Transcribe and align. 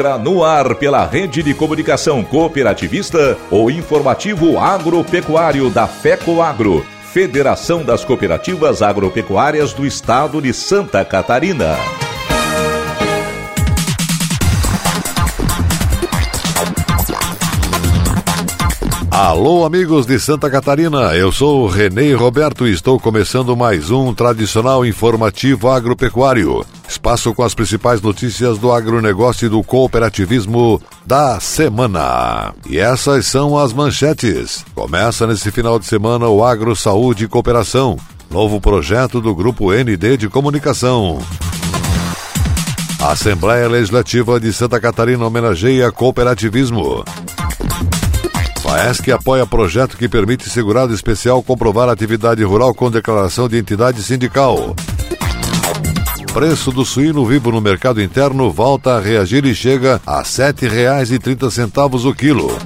Entra 0.00 0.16
no 0.16 0.42
ar 0.42 0.76
pela 0.76 1.04
rede 1.04 1.42
de 1.42 1.52
comunicação 1.52 2.24
cooperativista 2.24 3.36
o 3.50 3.70
informativo 3.70 4.58
agropecuário 4.58 5.68
da 5.68 5.86
FECO 5.86 6.40
Agro, 6.40 6.86
Federação 7.12 7.84
das 7.84 8.02
Cooperativas 8.02 8.80
Agropecuárias 8.80 9.74
do 9.74 9.84
Estado 9.84 10.40
de 10.40 10.54
Santa 10.54 11.04
Catarina. 11.04 11.76
Alô, 19.22 19.66
amigos 19.66 20.06
de 20.06 20.18
Santa 20.18 20.48
Catarina, 20.48 21.14
eu 21.14 21.30
sou 21.30 21.68
o 21.68 22.16
Roberto 22.16 22.66
e 22.66 22.72
estou 22.72 22.98
começando 22.98 23.54
mais 23.54 23.90
um 23.90 24.14
tradicional 24.14 24.82
informativo 24.86 25.68
agropecuário. 25.68 26.64
Espaço 26.88 27.34
com 27.34 27.42
as 27.42 27.54
principais 27.54 28.00
notícias 28.00 28.56
do 28.56 28.72
agronegócio 28.72 29.44
e 29.44 29.48
do 29.50 29.62
cooperativismo 29.62 30.80
da 31.04 31.38
semana. 31.38 32.54
E 32.66 32.78
essas 32.78 33.26
são 33.26 33.58
as 33.58 33.74
manchetes. 33.74 34.64
Começa 34.74 35.26
nesse 35.26 35.50
final 35.50 35.78
de 35.78 35.84
semana 35.84 36.26
o 36.26 36.42
Agro 36.42 36.74
Saúde 36.74 37.24
e 37.24 37.28
Cooperação, 37.28 37.98
novo 38.30 38.58
projeto 38.58 39.20
do 39.20 39.34
Grupo 39.34 39.70
ND 39.70 40.16
de 40.16 40.30
Comunicação. 40.30 41.18
A 42.98 43.12
Assembleia 43.12 43.68
Legislativa 43.68 44.40
de 44.40 44.50
Santa 44.50 44.80
Catarina 44.80 45.26
homenageia 45.26 45.92
cooperativismo. 45.92 47.04
FAESC 48.70 49.10
apoia 49.10 49.44
projeto 49.44 49.96
que 49.96 50.08
permite 50.08 50.48
segurado 50.48 50.94
especial 50.94 51.42
comprovar 51.42 51.88
atividade 51.88 52.44
rural 52.44 52.72
com 52.72 52.88
declaração 52.88 53.48
de 53.48 53.58
entidade 53.58 54.00
sindical. 54.00 54.76
Preço 56.32 56.70
do 56.70 56.84
suíno 56.84 57.26
vivo 57.26 57.50
no 57.50 57.60
mercado 57.60 58.00
interno 58.00 58.48
volta 58.48 58.92
a 58.92 59.00
reagir 59.00 59.44
e 59.44 59.56
chega 59.56 60.00
a 60.06 60.18
R$ 60.18 60.22
7,30 60.22 62.04
o 62.04 62.14
quilo. 62.14 62.56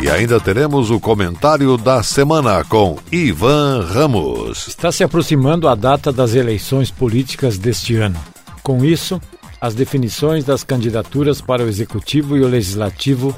E 0.00 0.08
ainda 0.08 0.40
teremos 0.40 0.90
o 0.90 0.98
comentário 0.98 1.76
da 1.76 2.02
semana 2.02 2.64
com 2.64 2.96
Ivan 3.12 3.86
Ramos. 3.86 4.68
Está 4.68 4.90
se 4.90 5.04
aproximando 5.04 5.68
a 5.68 5.74
data 5.74 6.10
das 6.10 6.34
eleições 6.34 6.90
políticas 6.90 7.58
deste 7.58 7.96
ano. 7.96 8.18
Com 8.62 8.82
isso, 8.82 9.20
as 9.60 9.74
definições 9.74 10.44
das 10.46 10.64
candidaturas 10.64 11.42
para 11.42 11.62
o 11.62 11.68
Executivo 11.68 12.38
e 12.38 12.40
o 12.40 12.48
Legislativo 12.48 13.36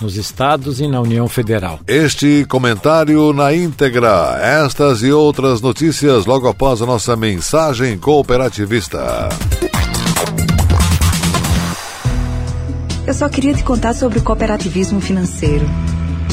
nos 0.00 0.16
estados 0.16 0.80
e 0.80 0.88
na 0.88 1.00
União 1.00 1.28
Federal. 1.28 1.80
Este 1.86 2.44
comentário 2.48 3.32
na 3.32 3.54
íntegra, 3.54 4.38
estas 4.40 5.02
e 5.02 5.12
outras 5.12 5.60
notícias 5.60 6.26
logo 6.26 6.48
após 6.48 6.82
a 6.82 6.86
nossa 6.86 7.16
mensagem 7.16 7.98
cooperativista. 7.98 9.28
Eu 13.06 13.14
só 13.14 13.28
queria 13.28 13.54
te 13.54 13.64
contar 13.64 13.94
sobre 13.94 14.18
o 14.18 14.22
cooperativismo 14.22 15.00
financeiro 15.00 15.66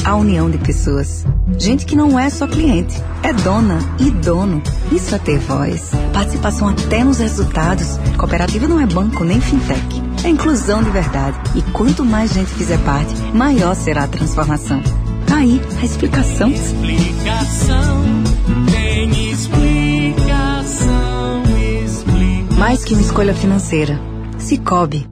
a 0.04 0.16
união 0.16 0.50
de 0.50 0.58
pessoas. 0.58 1.24
Gente 1.58 1.84
que 1.84 1.96
não 1.96 2.18
é 2.18 2.30
só 2.30 2.46
cliente, 2.46 2.96
é 3.22 3.32
dona 3.32 3.78
e 3.98 4.10
dono. 4.10 4.62
Isso 4.92 5.14
é 5.14 5.18
ter 5.18 5.38
voz. 5.38 5.90
Participação 6.12 6.68
até 6.68 7.04
nos 7.04 7.18
resultados. 7.18 7.98
Cooperativa 8.16 8.66
não 8.66 8.80
é 8.80 8.86
banco 8.86 9.24
nem 9.24 9.40
fintech. 9.40 10.07
É 10.28 10.30
inclusão 10.30 10.82
de 10.82 10.90
verdade. 10.90 11.38
E 11.54 11.62
quanto 11.72 12.04
mais 12.04 12.34
gente 12.34 12.50
fizer 12.50 12.76
parte, 12.84 13.14
maior 13.32 13.74
será 13.74 14.04
a 14.04 14.06
transformação. 14.06 14.82
Tá 15.26 15.36
aí 15.38 15.58
a 15.80 15.84
explicação. 15.86 16.50
Explicação, 16.50 18.04
tem 18.70 19.30
explicação, 19.30 20.22
explicação. 21.82 22.58
Mais 22.58 22.84
que 22.84 22.92
uma 22.92 23.00
escolha 23.00 23.32
financeira. 23.32 23.98
Cicobi. 24.38 25.08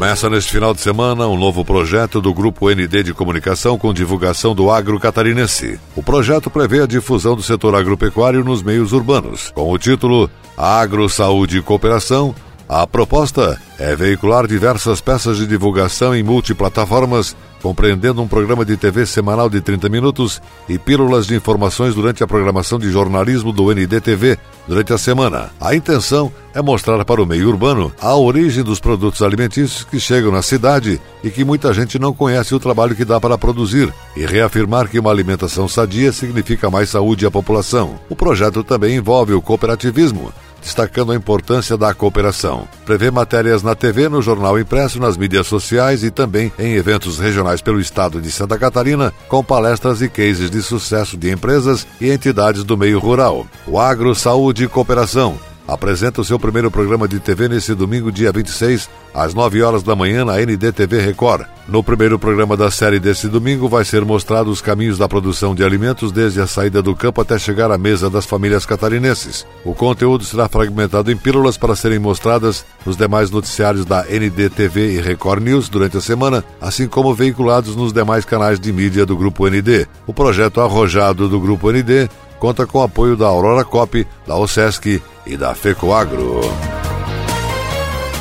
Começa 0.00 0.30
neste 0.30 0.50
final 0.50 0.72
de 0.72 0.80
semana 0.80 1.28
um 1.28 1.36
novo 1.36 1.62
projeto 1.62 2.22
do 2.22 2.32
Grupo 2.32 2.70
ND 2.70 3.02
de 3.02 3.12
Comunicação 3.12 3.76
com 3.76 3.92
divulgação 3.92 4.54
do 4.54 4.70
agro 4.70 4.98
catarinense. 4.98 5.78
O 5.94 6.02
projeto 6.02 6.48
prevê 6.48 6.80
a 6.80 6.86
difusão 6.86 7.36
do 7.36 7.42
setor 7.42 7.74
agropecuário 7.74 8.42
nos 8.42 8.62
meios 8.62 8.94
urbanos, 8.94 9.52
com 9.54 9.70
o 9.70 9.76
título 9.76 10.30
Agro, 10.56 11.06
Saúde 11.06 11.58
e 11.58 11.62
Cooperação. 11.62 12.34
A 12.72 12.86
proposta 12.86 13.60
é 13.80 13.96
veicular 13.96 14.46
diversas 14.46 15.00
peças 15.00 15.38
de 15.38 15.44
divulgação 15.44 16.14
em 16.14 16.22
multiplataformas 16.22 17.34
compreendendo 17.60 18.22
um 18.22 18.28
programa 18.28 18.64
de 18.64 18.76
TV 18.76 19.06
semanal 19.06 19.48
de 19.48 19.60
30 19.60 19.88
minutos 19.88 20.40
e 20.68 20.78
pílulas 20.78 21.26
de 21.26 21.34
informações 21.34 21.94
durante 21.94 22.22
a 22.22 22.26
programação 22.26 22.78
de 22.78 22.90
jornalismo 22.90 23.52
do 23.52 23.72
NDTV 23.72 24.38
durante 24.66 24.92
a 24.92 24.98
semana. 24.98 25.50
A 25.60 25.74
intenção 25.74 26.32
é 26.54 26.60
mostrar 26.60 27.04
para 27.04 27.22
o 27.22 27.26
meio 27.26 27.48
urbano 27.48 27.92
a 28.00 28.16
origem 28.16 28.64
dos 28.64 28.80
produtos 28.80 29.22
alimentícios 29.22 29.84
que 29.84 30.00
chegam 30.00 30.32
na 30.32 30.42
cidade 30.42 31.00
e 31.22 31.30
que 31.30 31.44
muita 31.44 31.72
gente 31.72 31.98
não 31.98 32.12
conhece 32.12 32.54
o 32.54 32.60
trabalho 32.60 32.96
que 32.96 33.04
dá 33.04 33.20
para 33.20 33.38
produzir, 33.38 33.92
e 34.16 34.24
reafirmar 34.24 34.88
que 34.88 34.98
uma 34.98 35.10
alimentação 35.10 35.68
sadia 35.68 36.12
significa 36.12 36.70
mais 36.70 36.88
saúde 36.90 37.26
à 37.26 37.30
população. 37.30 38.00
O 38.08 38.16
projeto 38.16 38.64
também 38.64 38.96
envolve 38.96 39.32
o 39.32 39.42
cooperativismo, 39.42 40.32
destacando 40.60 41.12
a 41.12 41.16
importância 41.16 41.76
da 41.76 41.92
cooperação. 41.94 42.68
Prevê 42.84 43.10
matérias 43.10 43.62
na 43.62 43.74
TV, 43.74 44.08
no 44.08 44.22
jornal 44.22 44.58
impresso, 44.58 44.98
nas 44.98 45.16
mídias 45.16 45.46
sociais 45.46 46.02
e 46.04 46.10
também 46.10 46.52
em 46.58 46.74
eventos 46.74 47.18
regionais 47.18 47.60
pelo 47.60 47.80
estado 47.80 48.20
de 48.20 48.30
Santa 48.30 48.58
Catarina, 48.58 49.12
com 49.28 49.42
palestras 49.42 50.02
e 50.02 50.08
cases 50.08 50.50
de 50.50 50.62
sucesso 50.62 51.16
de 51.16 51.30
empresas 51.30 51.86
e 52.00 52.10
entidades 52.10 52.64
do 52.64 52.76
meio 52.76 52.98
rural. 52.98 53.46
O 53.66 53.78
Agro, 53.78 54.14
Saúde 54.14 54.64
e 54.64 54.68
Cooperação 54.68 55.38
apresenta 55.70 56.20
o 56.20 56.24
seu 56.24 56.38
primeiro 56.38 56.68
programa 56.68 57.06
de 57.06 57.20
TV 57.20 57.48
nesse 57.48 57.74
domingo, 57.74 58.10
dia 58.10 58.32
26, 58.32 58.90
às 59.14 59.32
9 59.32 59.62
horas 59.62 59.84
da 59.84 59.94
manhã, 59.94 60.24
na 60.24 60.40
NDTV 60.40 61.00
Record. 61.00 61.46
No 61.68 61.84
primeiro 61.84 62.18
programa 62.18 62.56
da 62.56 62.70
série 62.72 62.98
desse 62.98 63.28
domingo, 63.28 63.68
vai 63.68 63.84
ser 63.84 64.04
mostrado 64.04 64.50
os 64.50 64.60
caminhos 64.60 64.98
da 64.98 65.08
produção 65.08 65.54
de 65.54 65.62
alimentos 65.62 66.10
desde 66.10 66.40
a 66.40 66.46
saída 66.46 66.82
do 66.82 66.96
campo 66.96 67.20
até 67.20 67.38
chegar 67.38 67.70
à 67.70 67.78
mesa 67.78 68.10
das 68.10 68.26
famílias 68.26 68.66
catarinenses. 68.66 69.46
O 69.64 69.72
conteúdo 69.72 70.24
será 70.24 70.48
fragmentado 70.48 71.12
em 71.12 71.16
pílulas 71.16 71.56
para 71.56 71.76
serem 71.76 72.00
mostradas 72.00 72.66
nos 72.84 72.96
demais 72.96 73.30
noticiários 73.30 73.84
da 73.84 74.04
NDTV 74.04 74.94
e 74.94 75.00
Record 75.00 75.44
News 75.44 75.68
durante 75.68 75.96
a 75.96 76.00
semana, 76.00 76.44
assim 76.60 76.88
como 76.88 77.14
veiculados 77.14 77.76
nos 77.76 77.92
demais 77.92 78.24
canais 78.24 78.58
de 78.58 78.72
mídia 78.72 79.06
do 79.06 79.16
Grupo 79.16 79.48
ND. 79.48 79.86
O 80.04 80.12
projeto 80.12 80.60
arrojado 80.60 81.28
do 81.28 81.38
Grupo 81.38 81.70
ND 81.70 82.08
conta 82.40 82.66
com 82.66 82.78
o 82.78 82.82
apoio 82.82 83.16
da 83.16 83.26
Aurora 83.26 83.64
Cop, 83.64 84.06
da 84.26 84.34
OSESC 84.34 85.00
e 85.26 85.36
da 85.36 85.54
FECOAGRO. 85.54 86.40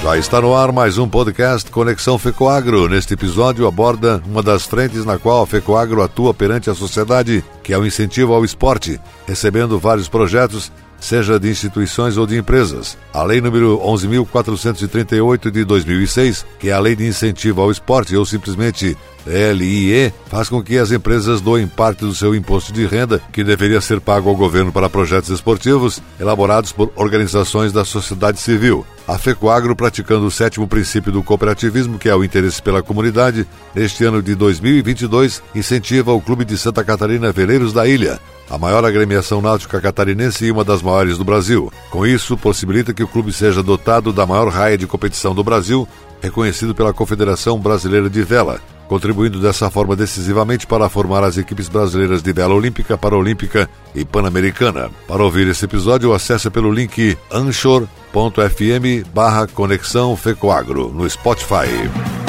Já 0.03 0.17
está 0.17 0.41
no 0.41 0.53
ar 0.53 0.71
mais 0.71 0.97
um 0.97 1.07
podcast 1.07 1.71
Conexão 1.71 2.17
FECOAGRO. 2.17 2.89
Neste 2.89 3.13
episódio 3.13 3.65
aborda 3.65 4.21
uma 4.25 4.43
das 4.43 4.65
frentes 4.65 5.05
na 5.05 5.17
qual 5.17 5.41
a 5.41 5.47
FECOAGRO 5.47 6.03
atua 6.03 6.33
perante 6.33 6.69
a 6.69 6.75
sociedade, 6.75 7.43
que 7.63 7.73
é 7.73 7.77
o 7.77 7.85
incentivo 7.85 8.33
ao 8.33 8.43
esporte, 8.43 8.99
recebendo 9.25 9.79
vários 9.79 10.09
projetos 10.09 10.69
seja 10.99 11.39
de 11.39 11.49
instituições 11.49 12.17
ou 12.17 12.27
de 12.27 12.37
empresas. 12.37 12.97
A 13.13 13.23
Lei 13.23 13.41
número 13.41 13.79
11.438 13.79 15.49
de 15.51 15.63
2006, 15.63 16.45
que 16.59 16.69
é 16.69 16.73
a 16.73 16.79
Lei 16.79 16.95
de 16.95 17.05
Incentivo 17.05 17.61
ao 17.61 17.71
Esporte, 17.71 18.15
ou 18.15 18.25
simplesmente 18.25 18.97
LIE, 19.25 20.13
faz 20.27 20.49
com 20.49 20.61
que 20.61 20.77
as 20.77 20.91
empresas 20.91 21.41
doem 21.41 21.67
parte 21.67 21.99
do 21.99 22.15
seu 22.15 22.33
imposto 22.33 22.73
de 22.73 22.85
renda, 22.85 23.21
que 23.31 23.43
deveria 23.43 23.81
ser 23.81 23.99
pago 23.99 24.29
ao 24.29 24.35
governo 24.35 24.71
para 24.71 24.89
projetos 24.89 25.29
esportivos, 25.29 26.01
elaborados 26.19 26.71
por 26.71 26.91
organizações 26.95 27.71
da 27.71 27.85
sociedade 27.85 28.39
civil. 28.39 28.85
A 29.07 29.17
FECOAGRO, 29.17 29.75
praticando 29.75 30.25
o 30.25 30.31
sétimo 30.31 30.67
princípio 30.67 31.11
do 31.11 31.23
cooperativismo, 31.23 31.97
que 31.97 32.09
é 32.09 32.15
o 32.15 32.23
interesse 32.23 32.61
pela 32.61 32.83
comunidade, 32.83 33.47
neste 33.73 34.03
ano 34.05 34.21
de 34.21 34.35
2022, 34.35 35.41
incentiva 35.55 36.13
o 36.13 36.21
Clube 36.21 36.45
de 36.45 36.57
Santa 36.57 36.83
Catarina 36.83 37.31
Veleiros 37.31 37.73
da 37.73 37.87
Ilha, 37.87 38.19
a 38.49 38.57
maior 38.57 38.83
agremiação 38.83 39.41
náutica 39.41 39.79
catarinense 39.79 40.45
e 40.45 40.51
uma 40.51 40.63
das 40.63 40.81
maiores 40.81 41.17
do 41.17 41.23
Brasil. 41.23 41.71
Com 41.89 42.05
isso, 42.05 42.37
possibilita 42.37 42.93
que 42.93 43.03
o 43.03 43.07
clube 43.07 43.31
seja 43.31 43.61
dotado 43.61 44.11
da 44.11 44.25
maior 44.25 44.49
raia 44.49 44.77
de 44.77 44.87
competição 44.87 45.35
do 45.35 45.43
Brasil, 45.43 45.87
reconhecido 46.21 46.73
pela 46.73 46.93
Confederação 46.93 47.59
Brasileira 47.59 48.09
de 48.09 48.23
Vela, 48.23 48.59
contribuindo 48.87 49.39
dessa 49.39 49.69
forma 49.69 49.95
decisivamente 49.95 50.65
para 50.65 50.89
formar 50.89 51.23
as 51.23 51.37
equipes 51.37 51.69
brasileiras 51.69 52.23
de 52.23 52.33
vela 52.33 52.55
olímpica, 52.55 52.97
paralímpica 52.97 53.69
e 53.93 54.03
pan-americana. 54.03 54.89
Para 55.07 55.23
ouvir 55.23 55.47
esse 55.47 55.65
episódio, 55.65 56.11
acesse 56.11 56.49
pelo 56.49 56.71
link 56.71 57.15
anchor.fm 57.31 59.07
barra 59.13 59.47
conexão 59.47 60.17
Fecoagro 60.17 60.89
no 60.89 61.07
Spotify. 61.07 62.28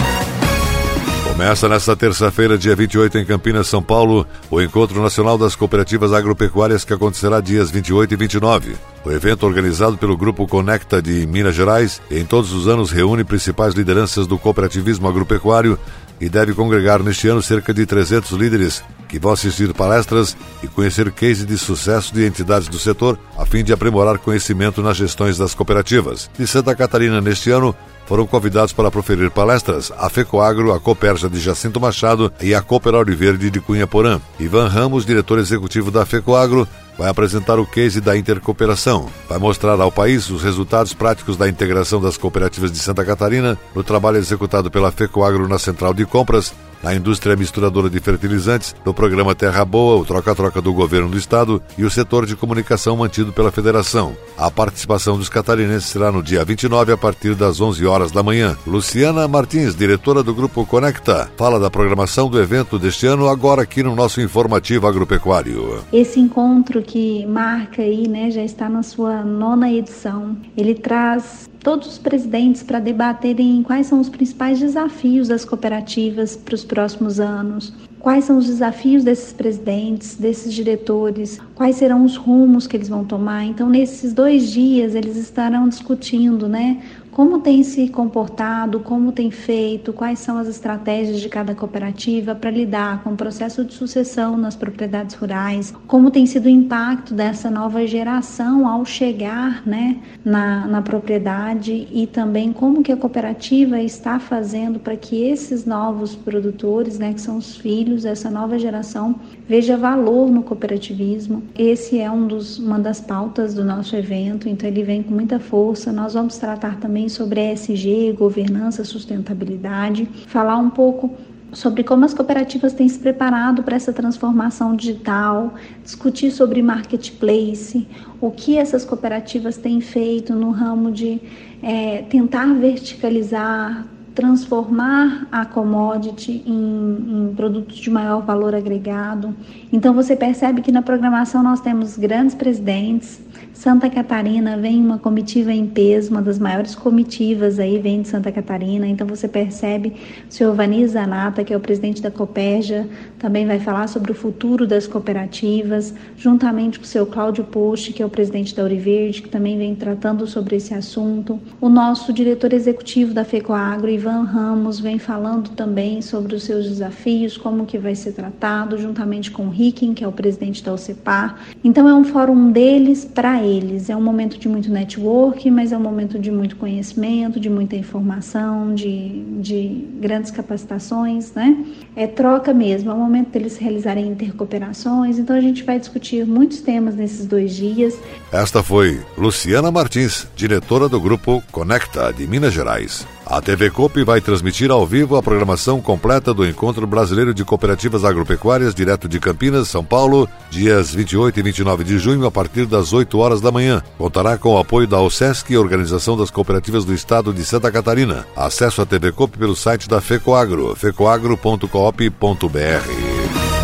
Começa 1.30 1.68
nesta 1.68 1.96
terça-feira, 1.96 2.58
dia 2.58 2.74
28, 2.74 3.16
em 3.16 3.24
Campinas, 3.24 3.68
São 3.68 3.80
Paulo, 3.80 4.26
o 4.50 4.60
Encontro 4.60 5.00
Nacional 5.00 5.38
das 5.38 5.54
Cooperativas 5.54 6.12
Agropecuárias 6.12 6.84
que 6.84 6.92
acontecerá 6.92 7.40
dias 7.40 7.70
28 7.70 8.12
e 8.12 8.16
29. 8.16 8.76
O 9.04 9.10
evento, 9.12 9.46
organizado 9.46 9.96
pelo 9.96 10.16
Grupo 10.16 10.46
Conecta 10.46 11.00
de 11.00 11.26
Minas 11.26 11.54
Gerais, 11.54 12.02
em 12.10 12.26
todos 12.26 12.52
os 12.52 12.66
anos 12.66 12.90
reúne 12.90 13.24
principais 13.24 13.74
lideranças 13.74 14.26
do 14.26 14.36
cooperativismo 14.38 15.08
agropecuário 15.08 15.78
e 16.20 16.28
deve 16.28 16.52
congregar 16.52 17.02
neste 17.02 17.28
ano 17.28 17.40
cerca 17.40 17.72
de 17.72 17.86
300 17.86 18.32
líderes 18.32 18.82
que 19.08 19.18
vão 19.18 19.32
assistir 19.32 19.72
palestras 19.72 20.36
e 20.62 20.68
conhecer 20.68 21.10
cases 21.10 21.46
de 21.46 21.56
sucesso 21.56 22.12
de 22.12 22.26
entidades 22.26 22.68
do 22.68 22.78
setor, 22.78 23.18
a 23.38 23.46
fim 23.46 23.64
de 23.64 23.72
aprimorar 23.72 24.18
conhecimento 24.18 24.82
nas 24.82 24.96
gestões 24.96 25.38
das 25.38 25.54
cooperativas. 25.54 26.30
De 26.36 26.46
Santa 26.46 26.74
Catarina, 26.74 27.20
neste 27.20 27.50
ano, 27.50 27.74
foram 28.10 28.26
convidados 28.26 28.72
para 28.72 28.90
proferir 28.90 29.30
palestras 29.30 29.92
a 29.96 30.10
FECOAGRO, 30.10 30.72
a 30.72 30.80
Coperja 30.80 31.30
de 31.30 31.38
Jacinto 31.38 31.78
Machado 31.78 32.32
e 32.40 32.52
a 32.52 32.60
Cooper 32.60 32.92
Verde 33.14 33.52
de 33.52 33.60
Cunha 33.60 33.86
Porã. 33.86 34.20
Ivan 34.40 34.66
Ramos, 34.66 35.06
diretor 35.06 35.38
executivo 35.38 35.92
da 35.92 36.04
FECOAGRO, 36.04 36.66
vai 37.00 37.08
apresentar 37.08 37.58
o 37.58 37.64
case 37.64 37.98
da 37.98 38.14
intercooperação. 38.14 39.08
Vai 39.26 39.38
mostrar 39.38 39.80
ao 39.80 39.90
país 39.90 40.28
os 40.28 40.42
resultados 40.42 40.92
práticos 40.92 41.34
da 41.34 41.48
integração 41.48 41.98
das 41.98 42.18
cooperativas 42.18 42.70
de 42.70 42.78
Santa 42.78 43.02
Catarina 43.02 43.56
no 43.74 43.82
trabalho 43.82 44.18
executado 44.18 44.70
pela 44.70 44.92
FECOAGRO 44.92 45.48
na 45.48 45.58
Central 45.58 45.94
de 45.94 46.04
Compras 46.04 46.52
na 46.82 46.94
indústria 46.94 47.36
misturadora 47.36 47.90
de 47.90 48.00
fertilizantes, 48.00 48.74
no 48.84 48.94
programa 48.94 49.34
Terra 49.34 49.64
Boa, 49.64 50.00
o 50.00 50.04
troca-troca 50.04 50.60
do 50.60 50.72
governo 50.72 51.08
do 51.08 51.18
estado 51.18 51.62
e 51.76 51.84
o 51.84 51.90
setor 51.90 52.26
de 52.26 52.36
comunicação 52.36 52.96
mantido 52.96 53.32
pela 53.32 53.52
federação. 53.52 54.16
A 54.36 54.50
participação 54.50 55.18
dos 55.18 55.28
catarinenses 55.28 55.90
será 55.90 56.10
no 56.10 56.22
dia 56.22 56.44
29 56.44 56.92
a 56.92 56.96
partir 56.96 57.34
das 57.34 57.60
11 57.60 57.84
horas 57.86 58.10
da 58.10 58.22
manhã. 58.22 58.56
Luciana 58.66 59.28
Martins, 59.28 59.74
diretora 59.74 60.22
do 60.22 60.34
grupo 60.34 60.64
Conecta, 60.64 61.30
fala 61.36 61.60
da 61.60 61.70
programação 61.70 62.28
do 62.28 62.40
evento 62.40 62.78
deste 62.78 63.06
ano 63.06 63.28
agora 63.28 63.62
aqui 63.62 63.82
no 63.82 63.94
nosso 63.94 64.20
informativo 64.20 64.86
agropecuário. 64.86 65.84
Esse 65.92 66.18
encontro 66.18 66.82
que 66.90 67.24
marca 67.24 67.82
aí, 67.82 68.08
né, 68.08 68.32
já 68.32 68.42
está 68.42 68.68
na 68.68 68.82
sua 68.82 69.22
nona 69.22 69.70
edição. 69.70 70.36
Ele 70.56 70.74
traz 70.74 71.48
todos 71.60 71.86
os 71.86 71.98
presidentes 71.98 72.64
para 72.64 72.80
debaterem 72.80 73.62
quais 73.62 73.86
são 73.86 74.00
os 74.00 74.08
principais 74.08 74.58
desafios 74.58 75.28
das 75.28 75.44
cooperativas 75.44 76.34
para 76.36 76.56
os 76.56 76.64
próximos 76.64 77.20
anos, 77.20 77.72
quais 78.00 78.24
são 78.24 78.38
os 78.38 78.46
desafios 78.46 79.04
desses 79.04 79.32
presidentes, 79.32 80.16
desses 80.16 80.52
diretores, 80.52 81.38
quais 81.54 81.76
serão 81.76 82.04
os 82.04 82.16
rumos 82.16 82.66
que 82.66 82.76
eles 82.76 82.88
vão 82.88 83.04
tomar. 83.04 83.44
Então, 83.44 83.68
nesses 83.68 84.12
dois 84.12 84.50
dias, 84.50 84.96
eles 84.96 85.16
estarão 85.16 85.68
discutindo, 85.68 86.48
né, 86.48 86.82
como 87.20 87.38
tem 87.38 87.62
se 87.62 87.86
comportado, 87.86 88.80
como 88.80 89.12
tem 89.12 89.30
feito, 89.30 89.92
quais 89.92 90.20
são 90.20 90.38
as 90.38 90.48
estratégias 90.48 91.20
de 91.20 91.28
cada 91.28 91.54
cooperativa 91.54 92.34
para 92.34 92.50
lidar 92.50 93.04
com 93.04 93.10
o 93.10 93.14
processo 93.14 93.62
de 93.62 93.74
sucessão 93.74 94.38
nas 94.38 94.56
propriedades 94.56 95.14
rurais, 95.16 95.74
como 95.86 96.10
tem 96.10 96.24
sido 96.24 96.46
o 96.46 96.48
impacto 96.48 97.12
dessa 97.12 97.50
nova 97.50 97.86
geração 97.86 98.66
ao 98.66 98.86
chegar 98.86 99.62
né, 99.66 99.98
na, 100.24 100.66
na 100.66 100.80
propriedade 100.80 101.86
e 101.92 102.06
também 102.06 102.54
como 102.54 102.82
que 102.82 102.90
a 102.90 102.96
cooperativa 102.96 103.78
está 103.78 104.18
fazendo 104.18 104.80
para 104.80 104.96
que 104.96 105.22
esses 105.22 105.66
novos 105.66 106.16
produtores, 106.16 106.98
né, 106.98 107.12
que 107.12 107.20
são 107.20 107.36
os 107.36 107.54
filhos 107.54 108.04
dessa 108.04 108.30
nova 108.30 108.58
geração, 108.58 109.14
veja 109.46 109.76
valor 109.76 110.30
no 110.30 110.42
cooperativismo. 110.42 111.42
Esse 111.54 111.98
é 111.98 112.10
um 112.10 112.26
dos, 112.26 112.58
uma 112.58 112.78
das 112.78 112.98
pautas 112.98 113.52
do 113.52 113.62
nosso 113.62 113.94
evento, 113.94 114.48
então 114.48 114.66
ele 114.66 114.82
vem 114.82 115.02
com 115.02 115.12
muita 115.12 115.38
força. 115.38 115.92
Nós 115.92 116.14
vamos 116.14 116.38
tratar 116.38 116.80
também 116.80 117.09
sobre 117.10 117.52
ESG, 117.52 118.12
governança, 118.12 118.84
sustentabilidade, 118.84 120.08
falar 120.26 120.56
um 120.56 120.70
pouco 120.70 121.14
sobre 121.52 121.82
como 121.82 122.04
as 122.04 122.14
cooperativas 122.14 122.72
têm 122.72 122.88
se 122.88 122.98
preparado 122.98 123.62
para 123.62 123.76
essa 123.76 123.92
transformação 123.92 124.76
digital, 124.76 125.54
discutir 125.82 126.30
sobre 126.30 126.62
marketplace, 126.62 127.86
o 128.20 128.30
que 128.30 128.56
essas 128.56 128.84
cooperativas 128.84 129.56
têm 129.56 129.80
feito 129.80 130.34
no 130.34 130.50
ramo 130.50 130.90
de 130.90 131.20
é, 131.62 132.02
tentar 132.02 132.54
verticalizar, 132.54 133.86
transformar 134.14 135.26
a 135.30 135.44
commodity 135.44 136.42
em, 136.46 137.30
em, 137.30 137.34
produtos 137.34 137.76
de 137.76 137.90
maior 137.90 138.22
valor 138.22 138.54
agregado. 138.54 139.34
Então 139.72 139.94
você 139.94 140.16
percebe 140.16 140.62
que 140.62 140.72
na 140.72 140.82
programação 140.82 141.42
nós 141.42 141.60
temos 141.60 141.96
grandes 141.96 142.34
presidentes, 142.34 143.20
Santa 143.60 143.90
Catarina 143.90 144.56
vem 144.56 144.78
uma 144.82 144.98
comitiva 144.98 145.52
em 145.52 145.66
peso, 145.66 146.12
uma 146.12 146.22
das 146.22 146.38
maiores 146.38 146.74
comitivas 146.74 147.58
aí 147.58 147.78
vem 147.78 148.00
de 148.00 148.08
Santa 148.08 148.32
Catarina. 148.32 148.86
Então 148.86 149.06
você 149.06 149.28
percebe 149.28 149.92
o 150.26 150.32
senhor 150.32 150.54
Vani 150.54 150.86
Zanata, 150.86 151.44
que 151.44 151.52
é 151.52 151.56
o 151.58 151.60
presidente 151.60 152.00
da 152.00 152.10
Coperja, 152.10 152.88
também 153.18 153.46
vai 153.46 153.58
falar 153.58 153.86
sobre 153.86 154.12
o 154.12 154.14
futuro 154.14 154.66
das 154.66 154.86
cooperativas, 154.86 155.92
juntamente 156.16 156.78
com 156.78 156.86
o 156.86 156.88
seu 156.88 157.04
Cláudio 157.04 157.44
Post, 157.44 157.92
que 157.92 158.02
é 158.02 158.06
o 158.06 158.08
presidente 158.08 158.56
da 158.56 158.64
Uriverde, 158.64 159.20
que 159.20 159.28
também 159.28 159.58
vem 159.58 159.74
tratando 159.74 160.26
sobre 160.26 160.56
esse 160.56 160.72
assunto. 160.72 161.38
O 161.60 161.68
nosso 161.68 162.14
diretor 162.14 162.54
executivo 162.54 163.12
da 163.12 163.26
FECOAGRO, 163.26 163.90
Ivan 164.00 164.22
Ramos, 164.22 164.80
vem 164.80 164.98
falando 164.98 165.50
também 165.50 166.00
sobre 166.00 166.34
os 166.34 166.44
seus 166.44 166.66
desafios, 166.66 167.36
como 167.36 167.66
que 167.66 167.76
vai 167.76 167.94
ser 167.94 168.12
tratado, 168.12 168.78
juntamente 168.78 169.30
com 169.30 169.46
o 169.46 169.50
Ricken, 169.50 169.92
que 169.92 170.02
é 170.02 170.08
o 170.08 170.12
presidente 170.12 170.64
da 170.64 170.72
OCEPAR. 170.72 171.38
Então 171.62 171.86
é 171.86 171.92
um 171.92 172.02
fórum 172.02 172.50
deles 172.50 173.04
para 173.04 173.42
eles. 173.42 173.90
É 173.90 173.96
um 173.96 174.00
momento 174.00 174.38
de 174.38 174.48
muito 174.48 174.70
network, 174.72 175.50
mas 175.50 175.70
é 175.70 175.76
um 175.76 175.82
momento 175.82 176.18
de 176.18 176.30
muito 176.30 176.56
conhecimento, 176.56 177.38
de 177.38 177.50
muita 177.50 177.76
informação, 177.76 178.74
de, 178.74 179.22
de 179.38 179.84
grandes 180.00 180.30
capacitações, 180.30 181.34
né? 181.34 181.62
É 181.94 182.06
troca 182.06 182.54
mesmo, 182.54 182.90
é 182.90 182.94
um 182.94 183.00
momento 183.00 183.28
deles 183.28 183.58
realizarem 183.58 184.08
intercooperações. 184.08 185.18
Então 185.18 185.36
a 185.36 185.42
gente 185.42 185.62
vai 185.62 185.78
discutir 185.78 186.24
muitos 186.24 186.62
temas 186.62 186.94
nesses 186.94 187.26
dois 187.26 187.54
dias. 187.54 187.98
Esta 188.32 188.62
foi 188.62 188.98
Luciana 189.18 189.70
Martins, 189.70 190.26
diretora 190.34 190.88
do 190.88 190.98
grupo 190.98 191.42
Conecta 191.52 192.10
de 192.14 192.26
Minas 192.26 192.54
Gerais. 192.54 193.06
A 193.30 193.40
TV 193.40 193.70
Coop 193.70 194.02
vai 194.02 194.20
transmitir 194.20 194.72
ao 194.72 194.84
vivo 194.84 195.14
a 195.14 195.22
programação 195.22 195.80
completa 195.80 196.34
do 196.34 196.44
Encontro 196.44 196.84
Brasileiro 196.84 197.32
de 197.32 197.44
Cooperativas 197.44 198.04
Agropecuárias, 198.04 198.74
direto 198.74 199.08
de 199.08 199.20
Campinas, 199.20 199.68
São 199.68 199.84
Paulo, 199.84 200.28
dias 200.50 200.92
28 200.92 201.38
e 201.38 201.42
29 201.44 201.84
de 201.84 201.96
junho, 201.96 202.26
a 202.26 202.30
partir 202.30 202.66
das 202.66 202.92
8 202.92 203.16
horas 203.16 203.40
da 203.40 203.52
manhã. 203.52 203.84
Contará 203.96 204.36
com 204.36 204.54
o 204.54 204.58
apoio 204.58 204.88
da 204.88 205.00
OSESC, 205.00 205.56
Organização 205.56 206.16
das 206.16 206.28
Cooperativas 206.28 206.84
do 206.84 206.92
Estado 206.92 207.32
de 207.32 207.44
Santa 207.44 207.70
Catarina. 207.70 208.26
Acesso 208.34 208.82
à 208.82 208.86
TV 208.86 209.12
Coop 209.12 209.38
pelo 209.38 209.54
site 209.54 209.88
da 209.88 210.00
FECOAGRO, 210.00 210.74
fecoagro.coop.br. 210.74 213.59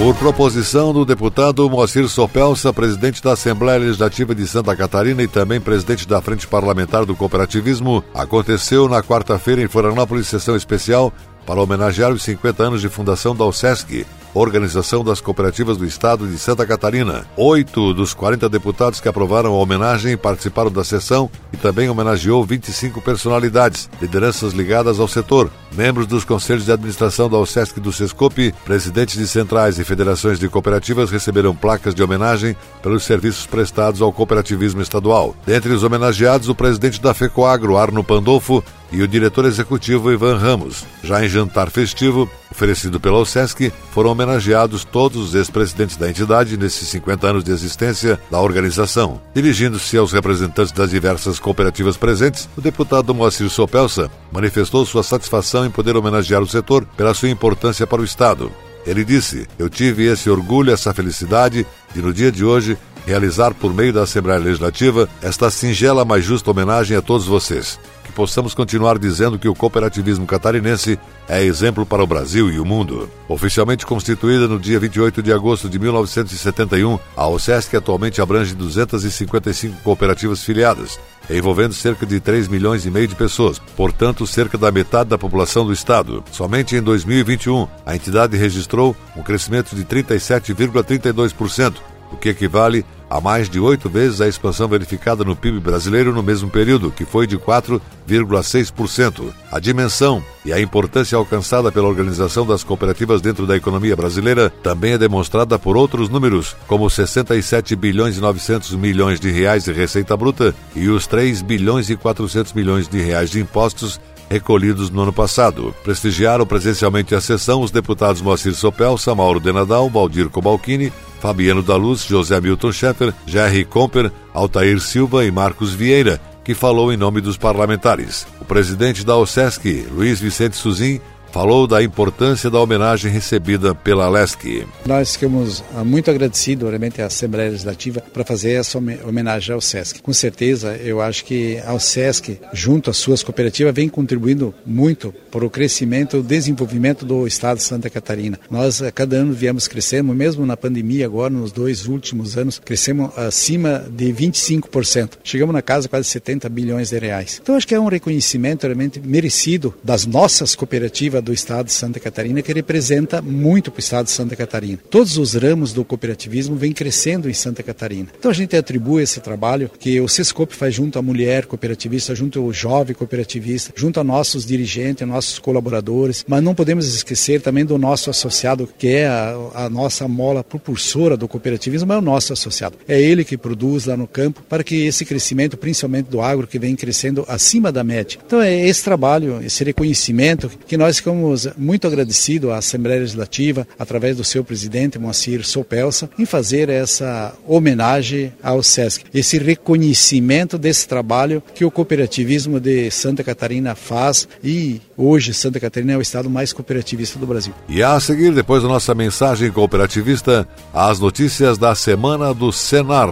Por 0.00 0.14
proposição 0.14 0.94
do 0.94 1.04
deputado 1.04 1.68
Moacir 1.68 2.08
Sopelsa, 2.08 2.72
presidente 2.72 3.22
da 3.22 3.32
Assembleia 3.32 3.80
Legislativa 3.80 4.34
de 4.34 4.46
Santa 4.46 4.74
Catarina 4.74 5.22
e 5.22 5.28
também 5.28 5.60
presidente 5.60 6.08
da 6.08 6.22
Frente 6.22 6.46
Parlamentar 6.46 7.04
do 7.04 7.14
Cooperativismo, 7.14 8.02
aconteceu 8.14 8.88
na 8.88 9.02
quarta-feira 9.02 9.60
em 9.60 9.68
Florianópolis 9.68 10.26
sessão 10.26 10.56
especial 10.56 11.12
para 11.44 11.60
homenagear 11.60 12.12
os 12.12 12.22
50 12.22 12.62
anos 12.62 12.80
de 12.80 12.88
fundação 12.88 13.36
da 13.36 13.44
OSESC, 13.44 14.06
Organização 14.34 15.02
das 15.02 15.20
Cooperativas 15.20 15.76
do 15.76 15.84
Estado 15.84 16.26
de 16.26 16.38
Santa 16.38 16.66
Catarina. 16.66 17.26
Oito 17.36 17.92
dos 17.92 18.14
40 18.14 18.48
deputados 18.48 19.00
que 19.00 19.08
aprovaram 19.08 19.52
a 19.52 19.58
homenagem 19.58 20.16
participaram 20.16 20.70
da 20.70 20.84
sessão 20.84 21.30
e 21.52 21.56
também 21.56 21.88
homenageou 21.88 22.44
25 22.44 23.00
personalidades, 23.00 23.90
lideranças 24.00 24.52
ligadas 24.52 25.00
ao 25.00 25.08
setor, 25.08 25.50
membros 25.72 26.06
dos 26.06 26.24
conselhos 26.24 26.64
de 26.64 26.72
administração 26.72 27.28
da 27.28 27.38
OSESC 27.38 27.78
e 27.78 27.80
do 27.80 27.92
SESCOP, 27.92 28.54
presidentes 28.64 29.16
de 29.18 29.26
centrais 29.26 29.78
e 29.78 29.84
federações 29.84 30.38
de 30.38 30.48
cooperativas 30.48 31.10
receberam 31.10 31.54
placas 31.54 31.94
de 31.94 32.02
homenagem 32.02 32.56
pelos 32.82 33.04
serviços 33.04 33.46
prestados 33.46 34.00
ao 34.00 34.12
cooperativismo 34.12 34.80
estadual. 34.80 35.34
Dentre 35.44 35.72
os 35.72 35.82
homenageados, 35.82 36.48
o 36.48 36.54
presidente 36.54 37.00
da 37.00 37.12
FECOAGRO, 37.14 37.76
Arno 37.76 38.04
Pandolfo, 38.04 38.62
e 38.92 39.02
o 39.02 39.08
diretor 39.08 39.44
executivo 39.44 40.10
Ivan 40.10 40.36
Ramos. 40.36 40.84
Já 41.02 41.24
em 41.24 41.28
jantar 41.28 41.70
festivo, 41.70 42.28
oferecido 42.50 42.98
pela 42.98 43.18
OSESC, 43.18 43.72
foram 43.92 44.10
homenageados 44.10 44.84
todos 44.84 45.28
os 45.28 45.34
ex-presidentes 45.34 45.96
da 45.96 46.08
entidade 46.08 46.56
nesses 46.56 46.88
50 46.88 47.26
anos 47.26 47.44
de 47.44 47.52
existência 47.52 48.20
da 48.30 48.40
organização. 48.40 49.20
Dirigindo-se 49.34 49.96
aos 49.96 50.12
representantes 50.12 50.72
das 50.72 50.90
diversas 50.90 51.38
cooperativas 51.38 51.96
presentes, 51.96 52.48
o 52.56 52.60
deputado 52.60 53.14
Moacir 53.14 53.48
Sopelsa 53.48 54.10
manifestou 54.32 54.84
sua 54.84 55.02
satisfação 55.02 55.64
em 55.64 55.70
poder 55.70 55.96
homenagear 55.96 56.42
o 56.42 56.48
setor 56.48 56.84
pela 56.96 57.14
sua 57.14 57.30
importância 57.30 57.86
para 57.86 58.00
o 58.00 58.04
Estado. 58.04 58.50
Ele 58.86 59.04
disse: 59.04 59.46
Eu 59.58 59.68
tive 59.68 60.04
esse 60.04 60.30
orgulho, 60.30 60.72
essa 60.72 60.94
felicidade 60.94 61.66
de, 61.94 62.02
no 62.02 62.12
dia 62.12 62.32
de 62.32 62.44
hoje, 62.44 62.78
realizar 63.06 63.54
por 63.54 63.74
meio 63.74 63.92
da 63.92 64.02
Assembleia 64.02 64.40
Legislativa 64.40 65.08
esta 65.22 65.50
singela, 65.50 66.04
mas 66.04 66.24
justa 66.24 66.50
homenagem 66.50 66.96
a 66.96 67.02
todos 67.02 67.26
vocês 67.26 67.78
possamos 68.20 68.52
continuar 68.52 68.98
dizendo 68.98 69.38
que 69.38 69.48
o 69.48 69.54
cooperativismo 69.54 70.26
catarinense 70.26 70.98
é 71.26 71.42
exemplo 71.42 71.86
para 71.86 72.04
o 72.04 72.06
Brasil 72.06 72.50
e 72.50 72.60
o 72.60 72.66
mundo. 72.66 73.08
Oficialmente 73.26 73.86
constituída 73.86 74.46
no 74.46 74.58
dia 74.58 74.78
28 74.78 75.22
de 75.22 75.32
agosto 75.32 75.70
de 75.70 75.78
1971, 75.78 76.98
a 77.16 77.26
OSESC 77.26 77.74
atualmente 77.74 78.20
abrange 78.20 78.54
255 78.54 79.80
cooperativas 79.82 80.44
filiadas, 80.44 81.00
envolvendo 81.30 81.72
cerca 81.72 82.04
de 82.04 82.20
3 82.20 82.46
milhões 82.48 82.84
e 82.84 82.90
meio 82.90 83.08
de 83.08 83.14
pessoas, 83.14 83.58
portanto, 83.74 84.26
cerca 84.26 84.58
da 84.58 84.70
metade 84.70 85.08
da 85.08 85.16
população 85.16 85.64
do 85.64 85.72
estado. 85.72 86.22
Somente 86.30 86.76
em 86.76 86.82
2021, 86.82 87.66
a 87.86 87.96
entidade 87.96 88.36
registrou 88.36 88.94
um 89.16 89.22
crescimento 89.22 89.74
de 89.74 89.82
37,32%, 89.82 91.76
o 92.12 92.18
que 92.18 92.28
equivale 92.28 92.84
a 92.84 92.99
mais 93.18 93.48
de 93.48 93.58
oito 93.58 93.88
vezes 93.88 94.20
a 94.20 94.28
expansão 94.28 94.68
verificada 94.68 95.24
no 95.24 95.34
PIB 95.34 95.58
brasileiro 95.58 96.12
no 96.12 96.22
mesmo 96.22 96.50
período, 96.50 96.90
que 96.90 97.06
foi 97.06 97.26
de 97.26 97.38
4,6%. 97.38 99.32
A 99.50 99.58
dimensão 99.58 100.22
e 100.44 100.52
a 100.52 100.60
importância 100.60 101.16
alcançada 101.16 101.72
pela 101.72 101.88
organização 101.88 102.46
das 102.46 102.62
cooperativas 102.62 103.22
dentro 103.22 103.46
da 103.46 103.56
economia 103.56 103.96
brasileira 103.96 104.50
também 104.62 104.92
é 104.92 104.98
demonstrada 104.98 105.58
por 105.58 105.76
outros 105.76 106.10
números, 106.10 106.54
como 106.66 106.90
67 106.90 107.74
bilhões 107.74 108.18
e 108.18 108.20
900 108.20 108.76
milhões 108.76 109.18
de 109.18 109.30
reais 109.30 109.64
de 109.64 109.72
receita 109.72 110.14
bruta 110.16 110.54
e 110.76 110.88
os 110.88 111.06
3 111.06 111.40
bilhões 111.40 111.88
e 111.88 111.96
400 111.96 112.52
milhões 112.52 112.86
de 112.86 113.00
reais 113.00 113.30
de 113.30 113.40
impostos 113.40 113.98
recolhidos 114.30 114.88
no 114.88 115.02
ano 115.02 115.12
passado. 115.12 115.74
Prestigiaram 115.82 116.46
presencialmente 116.46 117.14
a 117.14 117.20
sessão 117.20 117.60
os 117.60 117.70
deputados 117.70 118.22
Moacir 118.22 118.54
Sopel, 118.54 118.96
Samauro 118.96 119.40
Denadal, 119.40 119.90
Valdir 119.90 120.28
Cobalcini, 120.28 120.92
Fabiano 121.20 121.62
da 121.62 121.76
Luz, 121.76 122.04
José 122.04 122.40
Milton 122.40 122.72
Schaeffer, 122.72 123.12
Jerry 123.26 123.64
Comper, 123.64 124.10
Altair 124.32 124.80
Silva 124.80 125.24
e 125.24 125.30
Marcos 125.30 125.74
Vieira, 125.74 126.20
que 126.44 126.54
falou 126.54 126.92
em 126.92 126.96
nome 126.96 127.20
dos 127.20 127.36
parlamentares. 127.36 128.26
O 128.40 128.44
presidente 128.44 129.04
da 129.04 129.16
OSESC, 129.16 129.88
Luiz 129.90 130.20
Vicente 130.20 130.56
Suzin, 130.56 131.00
falou 131.32 131.66
da 131.66 131.82
importância 131.82 132.50
da 132.50 132.60
homenagem 132.60 133.10
recebida 133.10 133.74
pela 133.74 134.08
LESC. 134.08 134.66
Nós 134.84 135.14
ficamos 135.14 135.62
ah, 135.74 135.84
muito 135.84 136.10
agradecidos 136.10 136.68
realmente 136.68 137.00
à 137.00 137.06
Assembleia 137.06 137.50
Legislativa 137.50 138.00
para 138.12 138.24
fazer 138.24 138.52
essa 138.52 138.78
homenagem 138.78 139.54
ao 139.54 139.60
SESC. 139.60 140.02
Com 140.02 140.12
certeza, 140.12 140.76
eu 140.76 141.00
acho 141.00 141.24
que 141.24 141.58
a 141.58 141.78
SESC, 141.78 142.38
junto 142.52 142.90
às 142.90 142.96
suas 142.96 143.22
cooperativas, 143.22 143.74
vem 143.74 143.88
contribuindo 143.88 144.54
muito 144.66 145.14
para 145.30 145.44
o 145.44 145.50
crescimento 145.50 146.16
e 146.16 146.20
o 146.20 146.22
desenvolvimento 146.22 147.04
do 147.04 147.26
Estado 147.26 147.58
de 147.58 147.62
Santa 147.62 147.88
Catarina. 147.88 148.38
Nós, 148.50 148.82
a 148.82 148.90
cada 148.90 149.16
ano, 149.16 149.32
viemos 149.32 149.68
crescendo, 149.68 150.12
mesmo 150.14 150.44
na 150.44 150.56
pandemia, 150.56 151.06
agora, 151.06 151.30
nos 151.30 151.52
dois 151.52 151.86
últimos 151.86 152.36
anos, 152.36 152.60
crescemos 152.64 153.16
acima 153.16 153.84
de 153.90 154.12
25%. 154.12 155.18
Chegamos 155.22 155.54
na 155.54 155.62
casa 155.62 155.88
quase 155.88 156.08
70 156.08 156.48
bilhões 156.48 156.90
de 156.90 156.98
reais. 156.98 157.40
Então, 157.42 157.54
acho 157.54 157.66
que 157.66 157.74
é 157.74 157.80
um 157.80 157.88
reconhecimento 157.88 158.64
realmente 158.64 159.00
merecido 159.00 159.74
das 159.82 160.06
nossas 160.06 160.54
cooperativas 160.54 161.19
do 161.20 161.32
Estado 161.32 161.66
de 161.66 161.72
Santa 161.72 162.00
Catarina, 162.00 162.42
que 162.42 162.52
representa 162.52 163.20
muito 163.20 163.70
para 163.70 163.78
o 163.78 163.80
Estado 163.80 164.06
de 164.06 164.12
Santa 164.12 164.36
Catarina. 164.36 164.78
Todos 164.90 165.16
os 165.16 165.34
ramos 165.34 165.72
do 165.72 165.84
cooperativismo 165.84 166.56
vêm 166.56 166.72
crescendo 166.72 167.28
em 167.28 167.34
Santa 167.34 167.62
Catarina. 167.62 168.08
Então 168.18 168.30
a 168.30 168.34
gente 168.34 168.56
atribui 168.56 169.02
esse 169.02 169.20
trabalho 169.20 169.70
que 169.78 170.00
o 170.00 170.08
Sescope 170.08 170.54
faz 170.54 170.74
junto 170.74 170.98
à 170.98 171.02
mulher 171.02 171.46
cooperativista, 171.46 172.14
junto 172.14 172.40
ao 172.40 172.52
jovem 172.52 172.94
cooperativista, 172.94 173.72
junto 173.74 174.00
a 174.00 174.04
nossos 174.04 174.44
dirigentes, 174.44 175.06
nossos 175.06 175.38
colaboradores, 175.38 176.24
mas 176.26 176.42
não 176.42 176.54
podemos 176.54 176.86
esquecer 176.86 177.40
também 177.40 177.64
do 177.64 177.78
nosso 177.78 178.10
associado, 178.10 178.68
que 178.78 178.88
é 178.88 179.06
a, 179.06 179.36
a 179.54 179.70
nossa 179.70 180.06
mola 180.06 180.44
propulsora 180.44 181.16
do 181.16 181.28
cooperativismo, 181.28 181.92
é 181.92 181.98
o 181.98 182.02
nosso 182.02 182.32
associado. 182.32 182.76
É 182.86 183.00
ele 183.00 183.24
que 183.24 183.36
produz 183.36 183.86
lá 183.86 183.96
no 183.96 184.06
campo 184.06 184.42
para 184.48 184.62
que 184.62 184.86
esse 184.86 185.04
crescimento, 185.04 185.56
principalmente 185.56 186.06
do 186.06 186.20
agro, 186.20 186.46
que 186.46 186.58
vem 186.58 186.76
crescendo 186.76 187.24
acima 187.28 187.72
da 187.72 187.82
média. 187.82 188.18
Então 188.24 188.40
é 188.40 188.68
esse 188.68 188.82
trabalho, 188.84 189.40
esse 189.44 189.64
reconhecimento 189.64 190.50
que 190.66 190.76
nós 190.76 191.00
ficamos 191.10 191.48
muito 191.56 191.86
agradecidos 191.86 192.50
à 192.50 192.58
Assembleia 192.58 193.00
Legislativa, 193.00 193.66
através 193.78 194.16
do 194.16 194.24
seu 194.24 194.44
presidente, 194.44 194.98
Moacir 194.98 195.44
Sopelsa, 195.44 196.08
em 196.18 196.24
fazer 196.24 196.68
essa 196.68 197.34
homenagem 197.46 198.32
ao 198.42 198.62
SESC, 198.62 199.04
esse 199.12 199.38
reconhecimento 199.38 200.56
desse 200.56 200.86
trabalho 200.86 201.42
que 201.54 201.64
o 201.64 201.70
cooperativismo 201.70 202.60
de 202.60 202.90
Santa 202.90 203.24
Catarina 203.24 203.74
faz 203.74 204.28
e 204.42 204.80
hoje 204.96 205.34
Santa 205.34 205.58
Catarina 205.58 205.92
é 205.92 205.96
o 205.96 206.02
estado 206.02 206.30
mais 206.30 206.52
cooperativista 206.52 207.18
do 207.18 207.26
Brasil. 207.26 207.52
E 207.68 207.82
a 207.82 207.98
seguir, 207.98 208.32
depois 208.32 208.62
da 208.62 208.68
nossa 208.68 208.94
mensagem 208.94 209.50
cooperativista, 209.50 210.46
as 210.72 211.00
notícias 211.00 211.58
da 211.58 211.74
semana 211.74 212.32
do 212.32 212.52
Senar. 212.52 213.10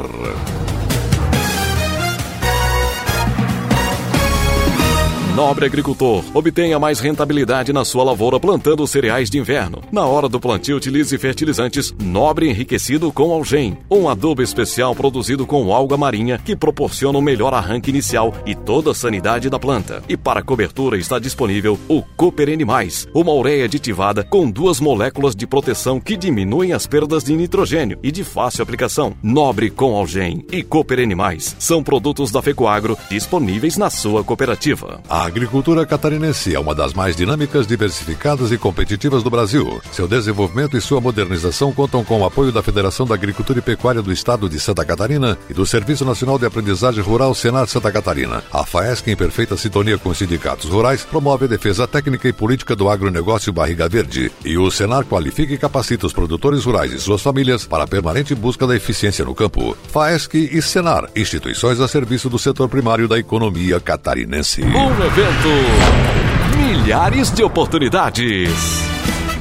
Nobre 5.38 5.66
agricultor, 5.66 6.24
obtenha 6.34 6.80
mais 6.80 6.98
rentabilidade 6.98 7.72
na 7.72 7.84
sua 7.84 8.02
lavoura 8.02 8.40
plantando 8.40 8.84
cereais 8.88 9.30
de 9.30 9.38
inverno. 9.38 9.80
Na 9.92 10.04
hora 10.04 10.28
do 10.28 10.40
plantio, 10.40 10.76
utilize 10.76 11.16
fertilizantes 11.16 11.94
Nobre 11.96 12.50
enriquecido 12.50 13.12
com 13.12 13.32
algem, 13.32 13.78
um 13.88 14.08
adubo 14.08 14.42
especial 14.42 14.96
produzido 14.96 15.46
com 15.46 15.72
alga 15.72 15.96
marinha 15.96 16.38
que 16.44 16.56
proporciona 16.56 17.18
o 17.18 17.20
um 17.20 17.24
melhor 17.24 17.54
arranque 17.54 17.88
inicial 17.88 18.34
e 18.44 18.52
toda 18.52 18.90
a 18.90 18.94
sanidade 18.94 19.48
da 19.48 19.60
planta. 19.60 20.02
E 20.08 20.16
para 20.16 20.42
cobertura 20.42 20.98
está 20.98 21.20
disponível 21.20 21.78
o 21.88 22.02
Cooper 22.02 22.48
N+, 22.48 22.66
uma 23.14 23.32
ureia 23.32 23.66
aditivada 23.66 24.24
com 24.24 24.50
duas 24.50 24.80
moléculas 24.80 25.36
de 25.36 25.46
proteção 25.46 26.00
que 26.00 26.16
diminuem 26.16 26.72
as 26.72 26.84
perdas 26.84 27.22
de 27.22 27.36
nitrogênio 27.36 27.96
e 28.02 28.10
de 28.10 28.24
fácil 28.24 28.64
aplicação. 28.64 29.14
Nobre 29.22 29.70
com 29.70 29.94
algem 29.94 30.44
e 30.50 30.64
Cooper 30.64 30.98
N+, 30.98 31.14
são 31.60 31.80
produtos 31.80 32.32
da 32.32 32.42
Fecoagro 32.42 32.98
disponíveis 33.08 33.76
na 33.76 33.88
sua 33.88 34.24
cooperativa. 34.24 35.00
A 35.08 35.27
agricultura 35.28 35.86
catarinense 35.86 36.54
é 36.54 36.58
uma 36.58 36.74
das 36.74 36.94
mais 36.94 37.14
dinâmicas, 37.14 37.66
diversificadas 37.66 38.50
e 38.50 38.58
competitivas 38.58 39.22
do 39.22 39.30
Brasil. 39.30 39.80
Seu 39.92 40.08
desenvolvimento 40.08 40.76
e 40.76 40.80
sua 40.80 41.00
modernização 41.00 41.72
contam 41.72 42.02
com 42.02 42.20
o 42.20 42.24
apoio 42.24 42.50
da 42.50 42.62
Federação 42.62 43.06
da 43.06 43.14
Agricultura 43.14 43.58
e 43.58 43.62
Pecuária 43.62 44.02
do 44.02 44.12
Estado 44.12 44.48
de 44.48 44.58
Santa 44.58 44.84
Catarina 44.84 45.38
e 45.48 45.54
do 45.54 45.64
Serviço 45.66 46.04
Nacional 46.04 46.38
de 46.38 46.46
Aprendizagem 46.46 47.02
Rural 47.02 47.34
Senar 47.34 47.66
Santa 47.68 47.92
Catarina. 47.92 48.42
A 48.52 48.64
FAESC, 48.64 49.08
em 49.08 49.16
perfeita 49.16 49.56
sintonia 49.56 49.98
com 49.98 50.08
os 50.08 50.18
sindicatos 50.18 50.70
rurais, 50.70 51.04
promove 51.04 51.44
a 51.44 51.48
defesa 51.48 51.86
técnica 51.86 52.26
e 52.26 52.32
política 52.32 52.74
do 52.74 52.88
agronegócio 52.88 53.52
Barriga 53.52 53.88
Verde. 53.88 54.32
E 54.44 54.58
o 54.58 54.70
Senar 54.70 55.04
qualifica 55.04 55.52
e 55.52 55.58
capacita 55.58 56.06
os 56.06 56.12
produtores 56.12 56.64
rurais 56.64 56.92
e 56.92 56.98
suas 56.98 57.22
famílias 57.22 57.66
para 57.66 57.84
a 57.84 57.88
permanente 57.88 58.34
busca 58.34 58.66
da 58.66 58.74
eficiência 58.74 59.24
no 59.24 59.34
campo. 59.34 59.76
FAESC 59.92 60.34
e 60.52 60.60
Senar, 60.62 61.08
instituições 61.14 61.80
a 61.80 61.86
serviço 61.86 62.28
do 62.28 62.38
setor 62.38 62.68
primário 62.68 63.06
da 63.06 63.18
economia 63.18 63.78
catarinense 63.78 64.62
Milhares 66.56 67.32
de 67.32 67.42
Oportunidades. 67.42 68.52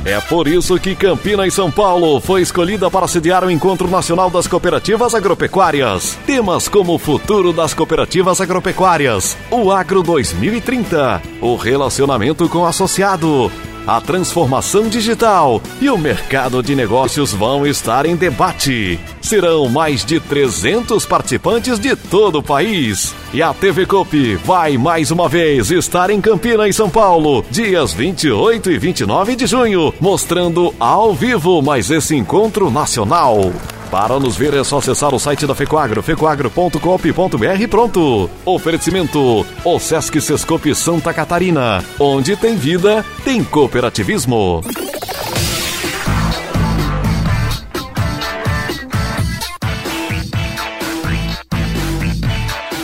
É 0.04 0.20
por 0.22 0.48
isso 0.48 0.80
que 0.80 0.96
Campina 0.96 1.46
e 1.46 1.52
São 1.52 1.70
Paulo 1.70 2.20
foi 2.20 2.42
escolhida 2.42 2.90
para 2.90 3.08
sediar 3.08 3.44
o 3.44 3.52
Encontro 3.52 3.88
Nacional 3.88 4.32
das 4.32 4.48
Cooperativas 4.48 5.14
Agropecuárias. 5.14 6.18
Temas 6.26 6.68
como 6.68 6.96
o 6.96 6.98
futuro 6.98 7.54
das 7.54 7.76
cooperativas 7.76 8.42
agropecuárias, 8.42 9.38
o 9.52 9.72
Agro 9.72 10.02
2030, 10.02 11.22
o 11.42 11.56
relacionamento 11.56 12.50
com 12.50 12.60
o 12.60 12.66
associado, 12.66 13.52
a 13.88 14.02
transformação 14.02 14.90
digital 14.90 15.62
e 15.80 15.90
o 15.90 15.98
mercado 15.98 16.62
de 16.62 16.76
negócios 16.76 17.32
vão 17.32 17.66
estar 17.66 18.06
em 18.06 18.18
debate. 18.18 19.00
Serão 19.22 19.70
mais 19.70 20.04
de 20.04 20.20
300 20.20 21.06
participantes 21.06 21.80
de 21.80 21.96
todo 21.96 22.40
o 22.40 22.44
país. 22.44 23.16
E 23.34 23.42
a 23.42 23.54
TV 23.54 23.86
Coop 23.86 24.36
vai 24.44 24.78
mais 24.78 25.10
uma 25.10 25.30
vez 25.30 25.72
estar 25.72 26.10
em 26.10 26.20
Campinas, 26.20 26.76
São 26.76 26.90
Paulo, 26.90 27.46
dias 27.50 27.94
28 27.94 28.72
e 28.72 28.78
29 28.78 29.36
de 29.38 29.48
junho, 29.48 29.94
mostrando 30.02 30.76
ao 30.78 31.14
vivo 31.14 31.62
mais 31.62 31.90
esse 31.90 32.14
encontro 32.14 32.70
nacional. 32.70 33.54
Para 33.92 34.20
nos 34.20 34.36
ver 34.36 34.54
é 34.54 34.64
só 34.64 34.80
acessar 34.80 35.14
o 35.14 35.20
site 35.20 35.48
da 35.48 35.56
Fecoagro, 35.56 36.04
fecoagro.coop.br 36.04 37.68
pronto. 37.70 38.30
Oferecimento, 38.46 39.46
o 39.64 39.80
Sesc 39.80 40.20
Sescope 40.20 40.76
Santa 40.76 41.14
Catarina. 41.14 41.84
Onde 42.00 42.36
tem 42.36 42.56
vida, 42.56 43.06
tem 43.24 43.44
cooperativismo. 43.44 44.62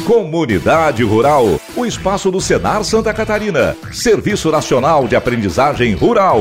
Comunidade 0.05 1.03
Rural, 1.03 1.59
o 1.75 1.85
espaço 1.85 2.29
do 2.29 2.39
Senar 2.39 2.83
Santa 2.83 3.13
Catarina, 3.13 3.75
Serviço 3.91 4.51
Nacional 4.51 5.07
de 5.07 5.15
Aprendizagem 5.15 5.95
Rural. 5.95 6.39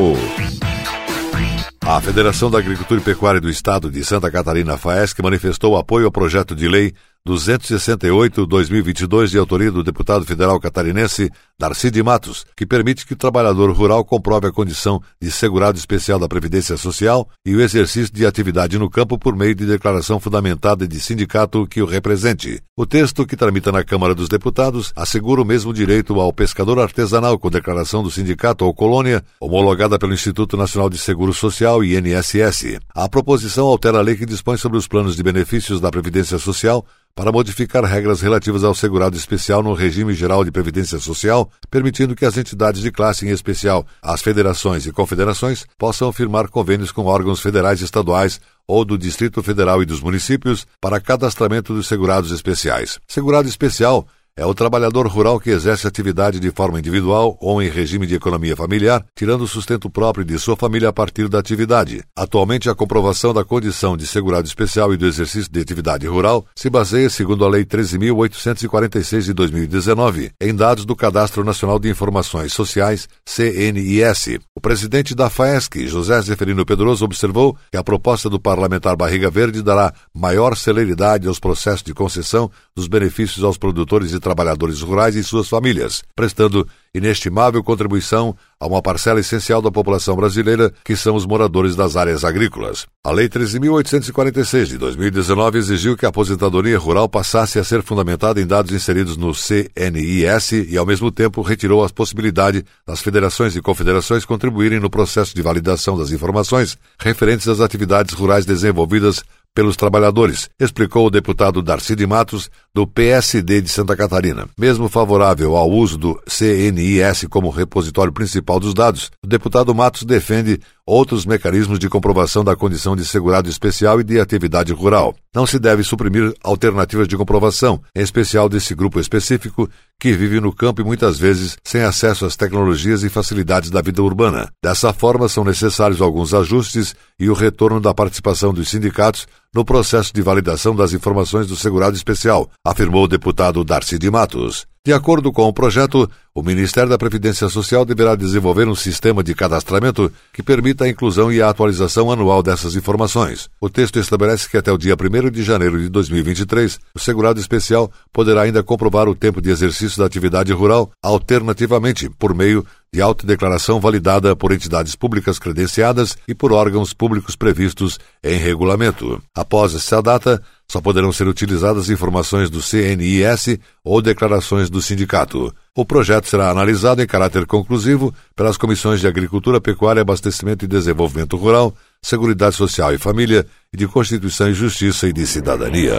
A 1.84 2.00
Federação 2.00 2.48
da 2.48 2.58
Agricultura 2.58 3.00
e 3.00 3.04
Pecuária 3.04 3.40
do 3.40 3.50
Estado 3.50 3.90
de 3.90 4.04
Santa 4.04 4.30
Catarina, 4.30 4.78
FAESC, 4.78 5.20
manifestou 5.20 5.76
apoio 5.76 6.06
ao 6.06 6.12
projeto 6.12 6.54
de 6.54 6.68
lei 6.68 6.94
268-2022, 7.26 9.28
de 9.28 9.38
autoria 9.38 9.70
do 9.70 9.84
deputado 9.84 10.24
federal 10.24 10.58
catarinense 10.58 11.30
Darcy 11.58 11.90
de 11.90 12.02
Matos, 12.02 12.44
que 12.56 12.64
permite 12.66 13.06
que 13.06 13.12
o 13.12 13.16
trabalhador 13.16 13.70
rural 13.70 14.04
comprove 14.04 14.48
a 14.48 14.52
condição 14.52 15.00
de 15.20 15.30
segurado 15.30 15.78
especial 15.78 16.18
da 16.18 16.26
Previdência 16.26 16.76
Social 16.76 17.28
e 17.46 17.54
o 17.54 17.60
exercício 17.60 18.12
de 18.12 18.26
atividade 18.26 18.78
no 18.78 18.90
campo 18.90 19.16
por 19.16 19.36
meio 19.36 19.54
de 19.54 19.64
declaração 19.64 20.18
fundamentada 20.18 20.88
de 20.88 20.98
sindicato 20.98 21.66
que 21.68 21.80
o 21.80 21.86
represente. 21.86 22.60
O 22.76 22.84
texto, 22.84 23.24
que 23.24 23.36
tramita 23.36 23.70
na 23.70 23.84
Câmara 23.84 24.14
dos 24.14 24.28
Deputados, 24.28 24.92
assegura 24.96 25.40
o 25.40 25.44
mesmo 25.44 25.72
direito 25.72 26.18
ao 26.18 26.32
pescador 26.32 26.80
artesanal 26.80 27.38
com 27.38 27.48
declaração 27.48 28.02
do 28.02 28.10
sindicato 28.10 28.64
ou 28.64 28.74
colônia, 28.74 29.22
homologada 29.40 29.98
pelo 29.98 30.14
Instituto 30.14 30.56
Nacional 30.56 30.90
de 30.90 30.98
Seguro 30.98 31.32
Social 31.32 31.84
INSS. 31.84 32.80
A 32.92 33.08
proposição 33.08 33.66
altera 33.66 33.98
a 33.98 34.02
lei 34.02 34.16
que 34.16 34.26
dispõe 34.26 34.56
sobre 34.56 34.78
os 34.78 34.88
planos 34.88 35.14
de 35.14 35.22
benefícios 35.22 35.80
da 35.80 35.90
Previdência 35.90 36.38
Social 36.38 36.84
para 37.14 37.32
modificar 37.32 37.84
regras 37.84 38.20
relativas 38.20 38.64
ao 38.64 38.74
segurado 38.74 39.16
especial 39.16 39.62
no 39.62 39.74
regime 39.74 40.14
geral 40.14 40.44
de 40.44 40.50
previdência 40.50 40.98
social, 40.98 41.50
permitindo 41.70 42.14
que 42.14 42.24
as 42.24 42.36
entidades 42.36 42.80
de 42.80 42.90
classe, 42.90 43.26
em 43.26 43.30
especial 43.30 43.86
as 44.00 44.22
federações 44.22 44.86
e 44.86 44.92
confederações, 44.92 45.66
possam 45.78 46.12
firmar 46.12 46.48
convênios 46.48 46.90
com 46.90 47.04
órgãos 47.04 47.40
federais 47.40 47.80
e 47.80 47.84
estaduais 47.84 48.40
ou 48.66 48.84
do 48.84 48.96
Distrito 48.96 49.42
Federal 49.42 49.82
e 49.82 49.86
dos 49.86 50.00
municípios 50.00 50.66
para 50.80 51.00
cadastramento 51.00 51.74
dos 51.74 51.86
segurados 51.86 52.30
especiais. 52.30 52.98
Segurado 53.06 53.48
especial 53.48 54.06
é 54.34 54.46
o 54.46 54.54
trabalhador 54.54 55.06
rural 55.06 55.38
que 55.38 55.50
exerce 55.50 55.86
atividade 55.86 56.40
de 56.40 56.50
forma 56.50 56.78
individual 56.78 57.36
ou 57.38 57.62
em 57.62 57.68
regime 57.68 58.06
de 58.06 58.14
economia 58.14 58.56
familiar, 58.56 59.04
tirando 59.14 59.42
o 59.42 59.48
sustento 59.48 59.90
próprio 59.90 60.24
de 60.24 60.38
sua 60.38 60.56
família 60.56 60.88
a 60.88 60.92
partir 60.92 61.28
da 61.28 61.38
atividade. 61.38 62.02
Atualmente, 62.16 62.70
a 62.70 62.74
comprovação 62.74 63.34
da 63.34 63.44
condição 63.44 63.94
de 63.94 64.06
segurado 64.06 64.46
especial 64.46 64.94
e 64.94 64.96
do 64.96 65.06
exercício 65.06 65.52
de 65.52 65.60
atividade 65.60 66.06
rural 66.06 66.46
se 66.56 66.70
baseia, 66.70 67.10
segundo 67.10 67.44
a 67.44 67.48
Lei 67.48 67.64
13.846 67.66 69.20
de 69.20 69.34
2019, 69.34 70.30
em 70.40 70.54
dados 70.54 70.86
do 70.86 70.96
Cadastro 70.96 71.44
Nacional 71.44 71.78
de 71.78 71.90
Informações 71.90 72.54
Sociais, 72.54 73.08
CNIS. 73.26 74.38
O 74.56 74.60
presidente 74.62 75.14
da 75.14 75.28
FAESC, 75.28 75.86
José 75.86 76.22
Zeferino 76.22 76.64
Pedroso, 76.64 77.04
observou 77.04 77.54
que 77.70 77.76
a 77.76 77.84
proposta 77.84 78.30
do 78.30 78.40
parlamentar 78.40 78.96
Barriga 78.96 79.28
Verde 79.28 79.62
dará 79.62 79.92
maior 80.14 80.56
celeridade 80.56 81.28
aos 81.28 81.38
processos 81.38 81.82
de 81.82 81.92
concessão 81.92 82.50
dos 82.74 82.86
benefícios 82.86 83.44
aos 83.44 83.58
produtores 83.58 84.12
e 84.12 84.21
trabalhadores 84.22 84.80
rurais 84.80 85.14
e 85.16 85.22
suas 85.22 85.48
famílias, 85.48 86.02
prestando 86.16 86.66
inestimável 86.94 87.62
contribuição 87.62 88.36
a 88.60 88.66
uma 88.66 88.82
parcela 88.82 89.18
essencial 89.18 89.60
da 89.60 89.70
população 89.70 90.14
brasileira, 90.14 90.72
que 90.84 90.94
são 90.94 91.16
os 91.16 91.26
moradores 91.26 91.74
das 91.74 91.96
áreas 91.96 92.24
agrícolas. 92.24 92.86
A 93.02 93.10
Lei 93.10 93.28
13.846 93.28 94.66
de 94.66 94.78
2019 94.78 95.58
exigiu 95.58 95.96
que 95.96 96.06
a 96.06 96.10
aposentadoria 96.10 96.78
rural 96.78 97.08
passasse 97.08 97.58
a 97.58 97.64
ser 97.64 97.82
fundamentada 97.82 98.40
em 98.40 98.46
dados 98.46 98.70
inseridos 98.70 99.16
no 99.16 99.34
CNIS 99.34 100.52
e, 100.68 100.76
ao 100.76 100.86
mesmo 100.86 101.10
tempo, 101.10 101.42
retirou 101.42 101.84
a 101.84 101.88
possibilidade 101.88 102.64
das 102.86 103.00
federações 103.00 103.56
e 103.56 103.62
confederações 103.62 104.24
contribuírem 104.24 104.78
no 104.78 104.90
processo 104.90 105.34
de 105.34 105.42
validação 105.42 105.96
das 105.96 106.12
informações 106.12 106.78
referentes 106.98 107.48
às 107.48 107.60
atividades 107.60 108.14
rurais 108.14 108.46
desenvolvidas 108.46 109.24
pelos 109.54 109.76
trabalhadores, 109.76 110.48
explicou 110.58 111.06
o 111.06 111.10
deputado 111.10 111.62
Darcy 111.62 111.94
de 111.94 112.06
Matos, 112.06 112.50
do 112.74 112.86
PSD 112.86 113.60
de 113.60 113.68
Santa 113.68 113.94
Catarina. 113.94 114.48
Mesmo 114.58 114.88
favorável 114.88 115.56
ao 115.56 115.70
uso 115.70 115.98
do 115.98 116.20
CNIS 116.26 117.26
como 117.28 117.50
repositório 117.50 118.12
principal 118.12 118.58
dos 118.58 118.72
dados, 118.72 119.10
o 119.22 119.26
deputado 119.26 119.74
Matos 119.74 120.04
defende 120.04 120.58
outros 120.86 121.24
mecanismos 121.24 121.78
de 121.78 121.88
comprovação 121.88 122.42
da 122.42 122.56
condição 122.56 122.96
de 122.96 123.04
segurado 123.04 123.48
especial 123.48 124.00
e 124.00 124.04
de 124.04 124.18
atividade 124.18 124.72
rural. 124.72 125.14
Não 125.34 125.46
se 125.46 125.58
deve 125.58 125.82
suprimir 125.82 126.34
alternativas 126.42 127.06
de 127.06 127.16
comprovação, 127.16 127.80
em 127.94 128.02
especial 128.02 128.48
desse 128.48 128.74
grupo 128.74 128.98
específico 128.98 129.68
que 130.00 130.12
vive 130.12 130.40
no 130.40 130.52
campo 130.52 130.80
e 130.80 130.84
muitas 130.84 131.18
vezes 131.18 131.56
sem 131.62 131.82
acesso 131.82 132.26
às 132.26 132.36
tecnologias 132.36 133.02
e 133.02 133.08
facilidades 133.08 133.70
da 133.70 133.80
vida 133.80 134.02
urbana. 134.02 134.50
Dessa 134.62 134.92
forma, 134.92 135.28
são 135.28 135.44
necessários 135.44 136.00
alguns 136.00 136.34
ajustes 136.34 136.94
e 137.18 137.30
o 137.30 137.34
retorno 137.34 137.80
da 137.80 137.94
participação 137.94 138.52
dos 138.52 138.68
sindicatos 138.68 139.26
no 139.54 139.64
processo 139.64 140.12
de 140.14 140.22
validação 140.22 140.74
das 140.74 140.92
informações 140.92 141.46
do 141.46 141.56
segurado 141.56 141.94
especial, 141.94 142.50
afirmou 142.64 143.04
o 143.04 143.08
deputado 143.08 143.62
Darcy 143.62 143.98
de 143.98 144.10
Matos. 144.10 144.66
De 144.84 144.92
acordo 144.92 145.30
com 145.30 145.46
o 145.46 145.52
projeto, 145.52 146.10
o 146.34 146.42
Ministério 146.42 146.90
da 146.90 146.98
Previdência 146.98 147.48
Social 147.48 147.84
deverá 147.84 148.16
desenvolver 148.16 148.66
um 148.66 148.74
sistema 148.74 149.22
de 149.22 149.32
cadastramento 149.32 150.10
que 150.32 150.42
permita 150.42 150.84
a 150.84 150.88
inclusão 150.88 151.30
e 151.30 151.40
a 151.40 151.48
atualização 151.48 152.10
anual 152.10 152.42
dessas 152.42 152.74
informações. 152.74 153.48
O 153.60 153.70
texto 153.70 154.00
estabelece 154.00 154.48
que 154.48 154.56
até 154.56 154.72
o 154.72 154.78
dia 154.78 154.96
1 155.00 155.30
de 155.30 155.44
janeiro 155.44 155.78
de 155.80 155.88
2023, 155.88 156.80
o 156.96 156.98
segurado 156.98 157.38
especial 157.38 157.92
poderá 158.12 158.42
ainda 158.42 158.62
comprovar 158.64 159.08
o 159.08 159.14
tempo 159.14 159.40
de 159.40 159.50
exercício 159.50 160.00
da 160.00 160.06
atividade 160.06 160.52
rural 160.52 160.90
alternativamente 161.00 162.10
por 162.10 162.34
meio 162.34 162.66
de 162.94 163.00
autodeclaração 163.00 163.80
validada 163.80 164.36
por 164.36 164.52
entidades 164.52 164.94
públicas 164.94 165.38
credenciadas 165.38 166.16
e 166.28 166.34
por 166.34 166.52
órgãos 166.52 166.92
públicos 166.92 167.34
previstos 167.34 167.98
em 168.22 168.36
regulamento. 168.36 169.22
Após 169.34 169.74
essa 169.74 170.02
data, 170.02 170.42
só 170.68 170.80
poderão 170.80 171.10
ser 171.10 171.26
utilizadas 171.26 171.88
informações 171.88 172.50
do 172.50 172.60
CNIS 172.60 173.58
ou 173.82 174.02
declarações 174.02 174.68
do 174.68 174.82
sindicato. 174.82 175.54
O 175.74 175.86
projeto 175.86 176.28
será 176.28 176.50
analisado 176.50 177.02
em 177.02 177.06
caráter 177.06 177.46
conclusivo 177.46 178.14
pelas 178.36 178.58
comissões 178.58 179.00
de 179.00 179.06
Agricultura, 179.06 179.60
Pecuária, 179.60 180.02
Abastecimento 180.02 180.66
e 180.66 180.68
Desenvolvimento 180.68 181.36
Rural, 181.36 181.74
Seguridade 182.02 182.56
Social 182.56 182.92
e 182.92 182.98
Família 182.98 183.46
e 183.72 183.76
de 183.76 183.88
Constituição 183.88 184.50
e 184.50 184.54
Justiça 184.54 185.08
e 185.08 185.12
de 185.14 185.26
Cidadania. 185.26 185.94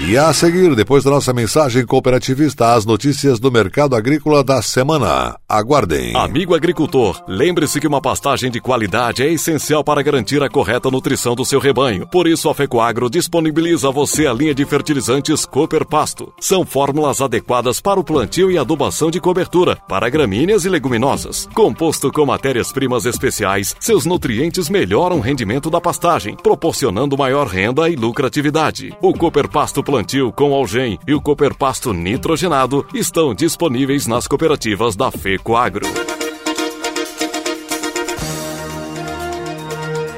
E 0.00 0.16
a 0.16 0.32
seguir, 0.32 0.76
depois 0.76 1.02
da 1.02 1.10
nossa 1.10 1.32
mensagem 1.32 1.84
cooperativista, 1.84 2.72
as 2.72 2.86
notícias 2.86 3.40
do 3.40 3.50
mercado 3.50 3.96
agrícola 3.96 4.44
da 4.44 4.62
semana. 4.62 5.36
Aguardem. 5.48 6.14
Amigo 6.14 6.54
agricultor, 6.54 7.20
lembre-se 7.26 7.80
que 7.80 7.86
uma 7.86 8.00
pastagem 8.00 8.48
de 8.48 8.60
qualidade 8.60 9.24
é 9.24 9.32
essencial 9.32 9.82
para 9.82 10.00
garantir 10.00 10.40
a 10.40 10.48
correta 10.48 10.88
nutrição 10.88 11.34
do 11.34 11.44
seu 11.44 11.58
rebanho. 11.58 12.06
Por 12.06 12.28
isso, 12.28 12.48
a 12.48 12.54
Fecoagro 12.54 13.10
disponibiliza 13.10 13.88
a 13.88 13.90
você 13.90 14.28
a 14.28 14.32
linha 14.32 14.54
de 14.54 14.64
fertilizantes 14.64 15.44
Cooper 15.44 15.84
Pasto. 15.84 16.32
São 16.40 16.64
fórmulas 16.64 17.20
adequadas 17.20 17.80
para 17.80 17.98
o 17.98 18.04
plantio 18.04 18.52
e 18.52 18.56
adubação 18.56 19.10
de 19.10 19.20
cobertura, 19.20 19.76
para 19.88 20.08
gramíneas 20.08 20.64
e 20.64 20.68
leguminosas. 20.68 21.48
Composto 21.52 22.12
com 22.12 22.24
matérias-primas 22.24 23.04
especiais, 23.04 23.74
seus 23.80 24.06
nutrientes 24.06 24.70
melhoram 24.70 25.16
o 25.16 25.20
rendimento 25.20 25.68
da 25.68 25.80
pastagem, 25.80 26.36
proporcionando 26.36 27.18
maior 27.18 27.48
renda 27.48 27.90
e 27.90 27.96
lucratividade. 27.96 28.96
O 29.02 29.12
Cooper 29.12 29.48
Pasto 29.48 29.87
plantio 29.88 30.30
com 30.30 30.52
algem 30.52 30.98
e 31.06 31.14
o 31.14 31.20
Cooper 31.20 31.56
Pasto 31.56 31.94
nitrogenado 31.94 32.86
estão 32.92 33.34
disponíveis 33.34 34.06
nas 34.06 34.26
cooperativas 34.26 34.94
da 34.94 35.10
FECO 35.10 35.56
Agro. 35.56 35.86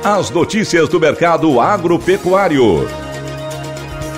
As 0.03 0.29
notícias 0.31 0.89
do 0.89 0.99
mercado 0.99 1.61
agropecuário. 1.61 2.85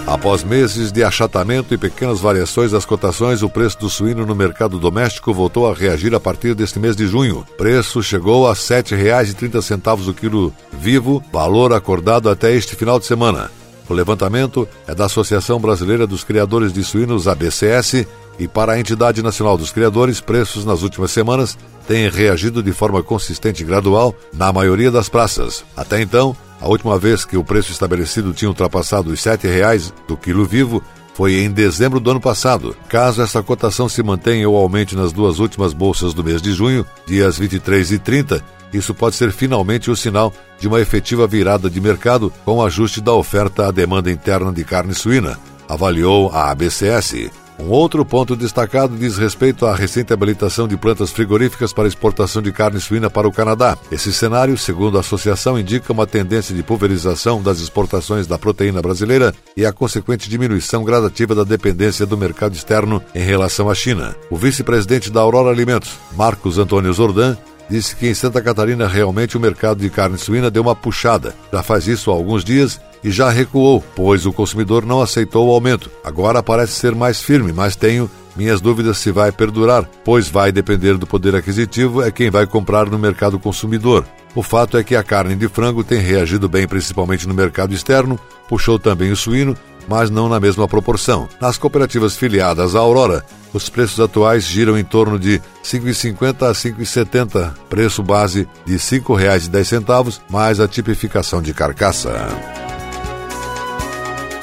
Após 0.06 0.42
meses 0.42 0.90
de 0.90 1.04
achatamento 1.04 1.74
e 1.74 1.76
pequenas 1.76 2.18
variações 2.18 2.72
das 2.72 2.86
cotações, 2.86 3.42
o 3.42 3.50
preço 3.50 3.78
do 3.78 3.90
suíno 3.90 4.24
no 4.24 4.34
mercado 4.34 4.78
doméstico 4.78 5.34
voltou 5.34 5.70
a 5.70 5.74
reagir 5.74 6.14
a 6.14 6.20
partir 6.20 6.54
deste 6.54 6.78
mês 6.78 6.96
de 6.96 7.06
junho. 7.06 7.40
O 7.40 7.56
preço 7.58 8.02
chegou 8.02 8.46
a 8.46 8.54
R$ 8.54 8.58
7,30 8.58 10.08
o 10.08 10.14
quilo 10.14 10.50
vivo, 10.72 11.22
valor 11.30 11.74
acordado 11.74 12.30
até 12.30 12.54
este 12.54 12.74
final 12.74 12.98
de 12.98 13.04
semana. 13.04 13.50
O 13.92 13.94
levantamento 13.94 14.66
é 14.88 14.94
da 14.94 15.04
Associação 15.04 15.60
Brasileira 15.60 16.06
dos 16.06 16.24
Criadores 16.24 16.72
de 16.72 16.82
Suínos, 16.82 17.28
ABCS, 17.28 18.06
e 18.38 18.48
para 18.48 18.72
a 18.72 18.80
Entidade 18.80 19.22
Nacional 19.22 19.58
dos 19.58 19.70
Criadores, 19.70 20.18
preços 20.18 20.64
nas 20.64 20.80
últimas 20.80 21.10
semanas 21.10 21.58
têm 21.86 22.08
reagido 22.08 22.62
de 22.62 22.72
forma 22.72 23.02
consistente 23.02 23.62
e 23.62 23.66
gradual 23.66 24.14
na 24.32 24.50
maioria 24.50 24.90
das 24.90 25.10
praças. 25.10 25.62
Até 25.76 26.00
então, 26.00 26.34
a 26.58 26.66
última 26.68 26.98
vez 26.98 27.26
que 27.26 27.36
o 27.36 27.44
preço 27.44 27.70
estabelecido 27.70 28.32
tinha 28.32 28.48
ultrapassado 28.48 29.10
os 29.10 29.22
R$ 29.22 29.32
7,00 29.32 29.92
do 30.08 30.16
quilo 30.16 30.46
vivo 30.46 30.82
foi 31.12 31.40
em 31.40 31.50
dezembro 31.50 32.00
do 32.00 32.12
ano 32.12 32.20
passado. 32.20 32.74
Caso 32.88 33.20
essa 33.20 33.42
cotação 33.42 33.90
se 33.90 34.02
mantenha 34.02 34.48
ou 34.48 34.56
aumente 34.56 34.96
nas 34.96 35.12
duas 35.12 35.38
últimas 35.38 35.74
bolsas 35.74 36.14
do 36.14 36.24
mês 36.24 36.40
de 36.40 36.52
junho, 36.54 36.86
dias 37.06 37.36
23 37.36 37.92
e 37.92 37.98
30, 37.98 38.42
isso 38.72 38.94
pode 38.94 39.16
ser 39.16 39.32
finalmente 39.32 39.90
o 39.90 39.96
sinal 39.96 40.32
de 40.58 40.68
uma 40.68 40.80
efetiva 40.80 41.26
virada 41.26 41.68
de 41.68 41.80
mercado 41.80 42.32
com 42.44 42.56
o 42.56 42.64
ajuste 42.64 43.00
da 43.00 43.12
oferta 43.12 43.68
à 43.68 43.70
demanda 43.70 44.10
interna 44.10 44.52
de 44.52 44.64
carne 44.64 44.94
suína, 44.94 45.38
avaliou 45.68 46.30
a 46.32 46.50
ABCS. 46.50 47.30
Um 47.58 47.68
outro 47.68 48.04
ponto 48.04 48.34
destacado 48.34 48.96
diz 48.96 49.16
respeito 49.16 49.66
à 49.66 49.74
recente 49.74 50.12
habilitação 50.12 50.66
de 50.66 50.76
plantas 50.76 51.12
frigoríficas 51.12 51.72
para 51.72 51.86
exportação 51.86 52.42
de 52.42 52.50
carne 52.50 52.80
suína 52.80 53.08
para 53.08 53.28
o 53.28 53.32
Canadá. 53.32 53.78
Esse 53.90 54.12
cenário, 54.12 54.58
segundo 54.58 54.96
a 54.96 55.00
associação, 55.00 55.58
indica 55.58 55.92
uma 55.92 56.06
tendência 56.06 56.56
de 56.56 56.62
pulverização 56.62 57.40
das 57.40 57.60
exportações 57.60 58.26
da 58.26 58.36
proteína 58.36 58.82
brasileira 58.82 59.32
e 59.56 59.64
a 59.64 59.72
consequente 59.72 60.28
diminuição 60.28 60.82
gradativa 60.82 61.36
da 61.36 61.44
dependência 61.44 62.04
do 62.04 62.18
mercado 62.18 62.54
externo 62.54 63.00
em 63.14 63.22
relação 63.22 63.70
à 63.70 63.74
China. 63.74 64.16
O 64.28 64.36
vice-presidente 64.36 65.10
da 65.10 65.20
Aurora 65.20 65.50
Alimentos, 65.50 65.92
Marcos 66.16 66.58
Antônio 66.58 66.92
Zordan, 66.92 67.36
disse 67.72 67.96
que 67.96 68.06
em 68.06 68.12
Santa 68.12 68.42
Catarina 68.42 68.86
realmente 68.86 69.34
o 69.34 69.40
mercado 69.40 69.78
de 69.78 69.88
carne 69.88 70.18
suína 70.18 70.50
deu 70.50 70.62
uma 70.62 70.76
puxada. 70.76 71.34
Já 71.50 71.62
faz 71.62 71.88
isso 71.88 72.10
há 72.10 72.14
alguns 72.14 72.44
dias 72.44 72.78
e 73.02 73.10
já 73.10 73.30
recuou, 73.30 73.82
pois 73.96 74.26
o 74.26 74.32
consumidor 74.32 74.84
não 74.84 75.00
aceitou 75.00 75.48
o 75.48 75.50
aumento. 75.50 75.90
Agora 76.04 76.42
parece 76.42 76.74
ser 76.74 76.94
mais 76.94 77.22
firme, 77.22 77.50
mas 77.50 77.74
tenho 77.74 78.10
minhas 78.36 78.60
dúvidas 78.60 78.98
se 78.98 79.10
vai 79.10 79.32
perdurar, 79.32 79.88
pois 80.04 80.28
vai 80.28 80.52
depender 80.52 80.98
do 80.98 81.06
poder 81.06 81.34
aquisitivo 81.34 82.02
é 82.02 82.10
quem 82.10 82.30
vai 82.30 82.46
comprar 82.46 82.90
no 82.90 82.98
mercado 82.98 83.38
consumidor. 83.38 84.04
O 84.34 84.42
fato 84.42 84.76
é 84.76 84.84
que 84.84 84.94
a 84.94 85.02
carne 85.02 85.34
de 85.34 85.48
frango 85.48 85.82
tem 85.82 85.98
reagido 85.98 86.50
bem 86.50 86.68
principalmente 86.68 87.26
no 87.26 87.34
mercado 87.34 87.74
externo, 87.74 88.20
puxou 88.48 88.78
também 88.78 89.10
o 89.10 89.16
suíno, 89.16 89.56
mas 89.88 90.10
não 90.10 90.28
na 90.28 90.40
mesma 90.40 90.66
proporção. 90.68 91.28
Nas 91.40 91.58
cooperativas 91.58 92.16
filiadas 92.16 92.74
à 92.74 92.78
Aurora, 92.78 93.24
os 93.52 93.68
preços 93.68 94.00
atuais 94.00 94.44
giram 94.44 94.78
em 94.78 94.84
torno 94.84 95.18
de 95.18 95.36
R$ 95.36 95.42
5,50 95.64 96.42
a 96.42 96.48
R$ 96.48 96.54
5,70, 96.54 97.52
preço 97.68 98.02
base 98.02 98.48
de 98.64 98.72
R$ 98.72 98.78
5,10 98.78 100.20
mais 100.30 100.60
a 100.60 100.66
tipificação 100.66 101.42
de 101.42 101.52
carcaça. 101.52 102.12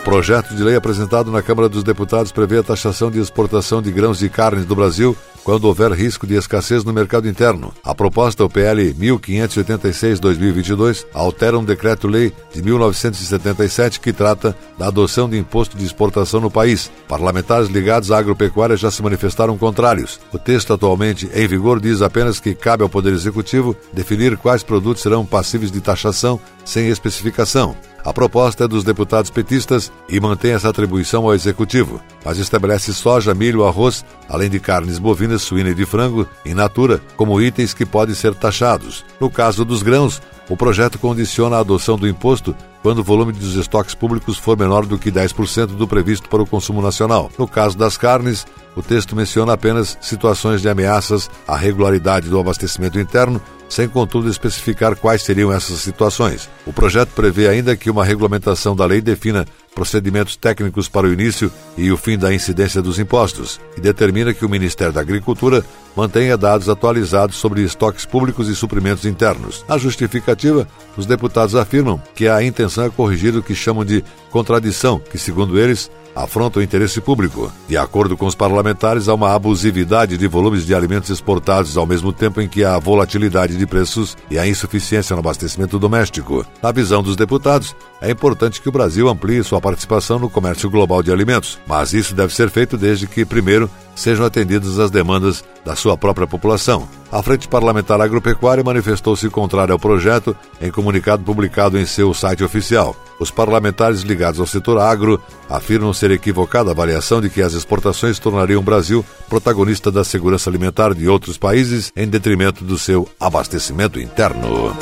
Projeto 0.04 0.56
de 0.56 0.63
lei 0.63 0.75
apresentado 0.75 1.32
na 1.32 1.41
Câmara 1.41 1.69
dos 1.69 1.84
Deputados 1.84 2.32
prevê 2.32 2.58
a 2.58 2.63
taxação 2.63 3.12
de 3.12 3.19
exportação 3.19 3.82
de 3.82 3.91
grãos 3.91 4.19
de 4.19 4.30
carne 4.30 4.63
do 4.63 4.75
Brasil 4.75 5.15
quando 5.43 5.65
houver 5.65 5.91
risco 5.91 6.28
de 6.28 6.36
escassez 6.36 6.84
no 6.84 6.93
mercado 6.93 7.28
interno. 7.28 7.73
A 7.84 7.95
proposta, 7.95 8.43
o 8.43 8.49
PL 8.49 8.93
1586-2022, 8.93 11.06
altera 11.13 11.58
um 11.58 11.63
decreto-lei 11.63 12.34
de 12.54 12.62
1977 12.62 13.99
que 13.99 14.13
trata 14.13 14.56
da 14.78 14.88
adoção 14.88 15.30
de 15.30 15.38
imposto 15.38 15.78
de 15.78 15.86
exportação 15.86 16.39
no 16.39 16.52
país. 16.52 16.91
Parlamentares 17.08 17.69
ligados 17.69 18.12
à 18.12 18.17
agropecuária 18.17 18.78
já 18.78 18.91
se 18.91 19.02
manifestaram 19.02 19.58
contrários. 19.58 20.19
O 20.32 20.38
texto 20.38 20.73
atualmente 20.73 21.30
em 21.34 21.47
vigor 21.47 21.80
diz 21.80 22.02
apenas 22.02 22.39
que 22.39 22.54
cabe 22.54 22.84
ao 22.84 22.89
Poder 22.89 23.13
Executivo 23.13 23.75
definir 23.93 24.38
quais 24.38 24.63
produtos 24.63 25.04
serão 25.04 25.25
passíveis 25.25 25.71
de 25.71 25.82
taxação 25.82 26.39
sem 26.63 26.88
especificação. 26.88 27.75
A 28.03 28.13
proposta 28.13 28.63
é 28.63 28.67
dos 28.67 28.83
deputados 28.83 29.29
petistas 29.29 29.91
e 30.07 30.19
mantém 30.19 30.51
essa 30.51 30.69
atribuição 30.69 31.25
ao 31.25 31.33
Executivo, 31.33 32.01
mas 32.23 32.38
estabelece 32.38 32.93
soja, 32.93 33.33
milho, 33.33 33.65
arroz, 33.65 34.05
além 34.27 34.49
de 34.49 34.59
carnes 34.59 34.97
bovinas, 34.97 35.41
suína 35.41 35.69
e 35.69 35.75
de 35.75 35.85
frango, 35.85 36.27
in 36.45 36.53
natura, 36.53 37.01
como 37.17 37.41
itens 37.41 37.73
que 37.73 37.85
podem 37.85 38.15
ser 38.15 38.33
taxados. 38.33 39.03
No 39.19 39.29
caso 39.29 39.65
dos 39.65 39.83
grãos, 39.83 40.21
o 40.49 40.57
projeto 40.57 40.97
condiciona 40.97 41.55
a 41.55 41.59
adoção 41.59 41.97
do 41.97 42.07
imposto 42.07 42.55
quando 42.81 42.99
o 42.99 43.03
volume 43.03 43.31
dos 43.31 43.55
estoques 43.55 43.93
públicos 43.93 44.38
for 44.38 44.57
menor 44.57 44.85
do 44.85 44.97
que 44.97 45.12
10% 45.12 45.67
do 45.67 45.88
previsto 45.88 46.27
para 46.27 46.41
o 46.41 46.47
consumo 46.47 46.81
nacional. 46.81 47.29
No 47.38 47.47
caso 47.47 47.77
das 47.77 47.97
carnes, 47.97 48.47
o 48.75 48.81
texto 48.81 49.15
menciona 49.15 49.53
apenas 49.53 49.97
situações 50.01 50.62
de 50.62 50.69
ameaças 50.69 51.29
à 51.47 51.55
regularidade 51.55 52.29
do 52.29 52.39
abastecimento 52.39 52.99
interno 52.99 53.41
sem 53.69 53.88
contudo 53.88 54.29
especificar 54.29 54.95
quais 54.95 55.21
seriam 55.21 55.53
essas 55.53 55.79
situações. 55.79 56.49
O 56.65 56.73
projeto 56.73 57.09
prevê 57.09 57.47
ainda 57.47 57.77
que 57.77 57.89
uma 57.89 58.03
regulamentação 58.03 58.75
da 58.75 58.85
lei 58.85 58.99
defina 58.99 59.45
procedimentos 59.73 60.36
técnicos 60.36 60.89
para 60.89 61.08
o 61.08 61.13
início 61.13 61.51
e 61.77 61.91
o 61.91 61.97
fim 61.97 62.17
da 62.17 62.34
incidência 62.34 62.82
dos 62.82 62.99
impostos 62.99 63.60
e 63.77 63.82
determina 63.82 64.34
que 64.34 64.45
o 64.45 64.49
Ministério 64.49 64.93
da 64.93 65.01
Agricultura 65.01 65.63
mantenha 65.95 66.38
dados 66.38 66.69
atualizados 66.69 67.36
sobre 67.36 67.62
estoques 67.62 68.05
públicos 68.05 68.47
e 68.47 68.55
suprimentos 68.55 69.05
internos. 69.05 69.65
Na 69.67 69.77
justificativa, 69.77 70.67
os 70.97 71.05
deputados 71.05 71.55
afirmam 71.55 72.01
que 72.15 72.27
a 72.27 72.43
intenção 72.43 72.86
é 72.86 72.89
corrigir 72.89 73.36
o 73.36 73.43
que 73.43 73.55
chamam 73.55 73.86
de 73.86 74.03
contradição, 74.29 74.99
que, 74.99 75.17
segundo 75.17 75.60
eles, 75.60 75.89
afronta 76.23 76.60
o 76.60 76.62
interesse 76.62 76.99
público. 76.99 77.51
De 77.67 77.77
acordo 77.77 78.17
com 78.17 78.25
os 78.25 78.36
parlamentares, 78.36 79.08
há 79.08 79.13
uma 79.13 79.34
abusividade 79.34 80.17
de 80.17 80.27
volumes 80.27 80.65
de 80.65 80.75
alimentos 80.75 81.10
exportados 81.10 81.77
ao 81.77 81.86
mesmo 81.86 82.12
tempo 82.12 82.41
em 82.41 82.47
que 82.47 82.63
há 82.63 82.77
volatilidade 82.77 83.58
de 83.58 83.65
preços 83.65 84.17
e 84.29 84.38
a 84.38 84.47
insuficiência 84.47 85.15
no 85.15 85.19
abastecimento 85.19 85.79
doméstico. 85.79 86.45
Na 86.62 86.71
visão 86.71 87.01
dos 87.01 87.15
deputados, 87.15 87.75
é 88.01 88.12
importante 88.12 88.62
que 88.62 88.69
o 88.69 88.71
Brasil 88.71 89.08
amplie 89.08 89.43
sua 89.43 89.62
participação 89.62 90.19
no 90.19 90.29
comércio 90.29 90.69
global 90.69 91.01
de 91.01 91.12
alimentos, 91.12 91.60
mas 91.67 91.93
isso 91.93 92.13
deve 92.13 92.34
ser 92.34 92.49
feito 92.49 92.77
desde 92.77 93.08
que, 93.08 93.25
primeiro, 93.25 93.69
sejam 93.95 94.25
atendidas 94.25 94.80
as 94.80 94.91
demandas 94.91 95.43
da 95.65 95.75
sua 95.75 95.97
própria 95.97 96.28
população. 96.28 96.88
A 97.12 97.21
Frente 97.23 97.47
Parlamentar 97.47 97.99
Agropecuária 97.99 98.63
manifestou-se 98.63 99.30
contrária 99.30 99.73
ao 99.73 99.80
projeto 99.80 100.36
em 100.62 100.71
comunicado 100.71 101.23
publicado 101.23 101.78
em 101.78 101.86
seu 101.86 102.13
site 102.13 102.43
oficial. 102.43 102.95
Os 103.19 103.30
parlamentares 103.30 104.02
ligados 104.02 104.39
ao 104.39 104.47
setor 104.47 104.80
agro 104.80 105.21
afirmam 105.49 105.93
ser 105.93 106.12
equivocada 106.12 106.69
a 106.69 106.73
avaliação 106.73 107.19
de 107.19 107.30
que 107.30 107.41
as 107.41 107.54
exportações 107.54 108.19
tornariam 108.19 108.62
o 108.62 108.63
Brasil 108.63 109.06
protagonista 109.28 109.91
da 109.91 110.04
segurança 110.04 110.49
alimentar 110.49 110.93
de 110.93 111.08
outros 111.08 111.38
países 111.38 111.91
em 111.95 112.08
detrimento 112.08 112.63
do 112.63 112.78
seu 112.78 113.08
abastecimento 113.19 113.99
interno. 113.99 114.75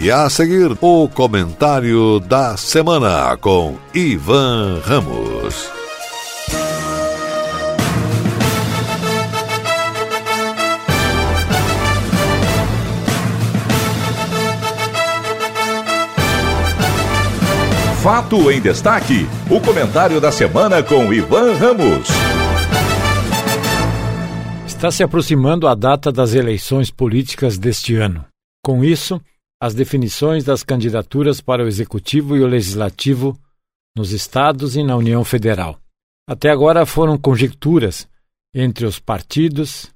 E 0.00 0.12
a 0.12 0.30
seguir, 0.30 0.78
o 0.80 1.08
comentário 1.08 2.20
da 2.20 2.56
semana 2.56 3.36
com 3.36 3.76
Ivan 3.92 4.80
Ramos. 4.84 5.77
Fato 18.08 18.50
em 18.50 18.58
Destaque. 18.58 19.26
O 19.50 19.60
comentário 19.60 20.18
da 20.18 20.32
semana 20.32 20.82
com 20.82 21.12
Ivan 21.12 21.52
Ramos. 21.52 22.08
Está 24.66 24.90
se 24.90 25.02
aproximando 25.02 25.68
a 25.68 25.74
data 25.74 26.10
das 26.10 26.32
eleições 26.32 26.90
políticas 26.90 27.58
deste 27.58 27.96
ano. 27.96 28.24
Com 28.64 28.82
isso, 28.82 29.20
as 29.60 29.74
definições 29.74 30.42
das 30.42 30.64
candidaturas 30.64 31.42
para 31.42 31.62
o 31.62 31.66
Executivo 31.66 32.34
e 32.34 32.40
o 32.40 32.46
Legislativo 32.46 33.38
nos 33.94 34.10
estados 34.10 34.74
e 34.74 34.82
na 34.82 34.96
União 34.96 35.22
Federal. 35.22 35.78
Até 36.26 36.48
agora 36.48 36.86
foram 36.86 37.18
conjecturas 37.18 38.08
entre 38.54 38.86
os 38.86 38.98
partidos, 38.98 39.92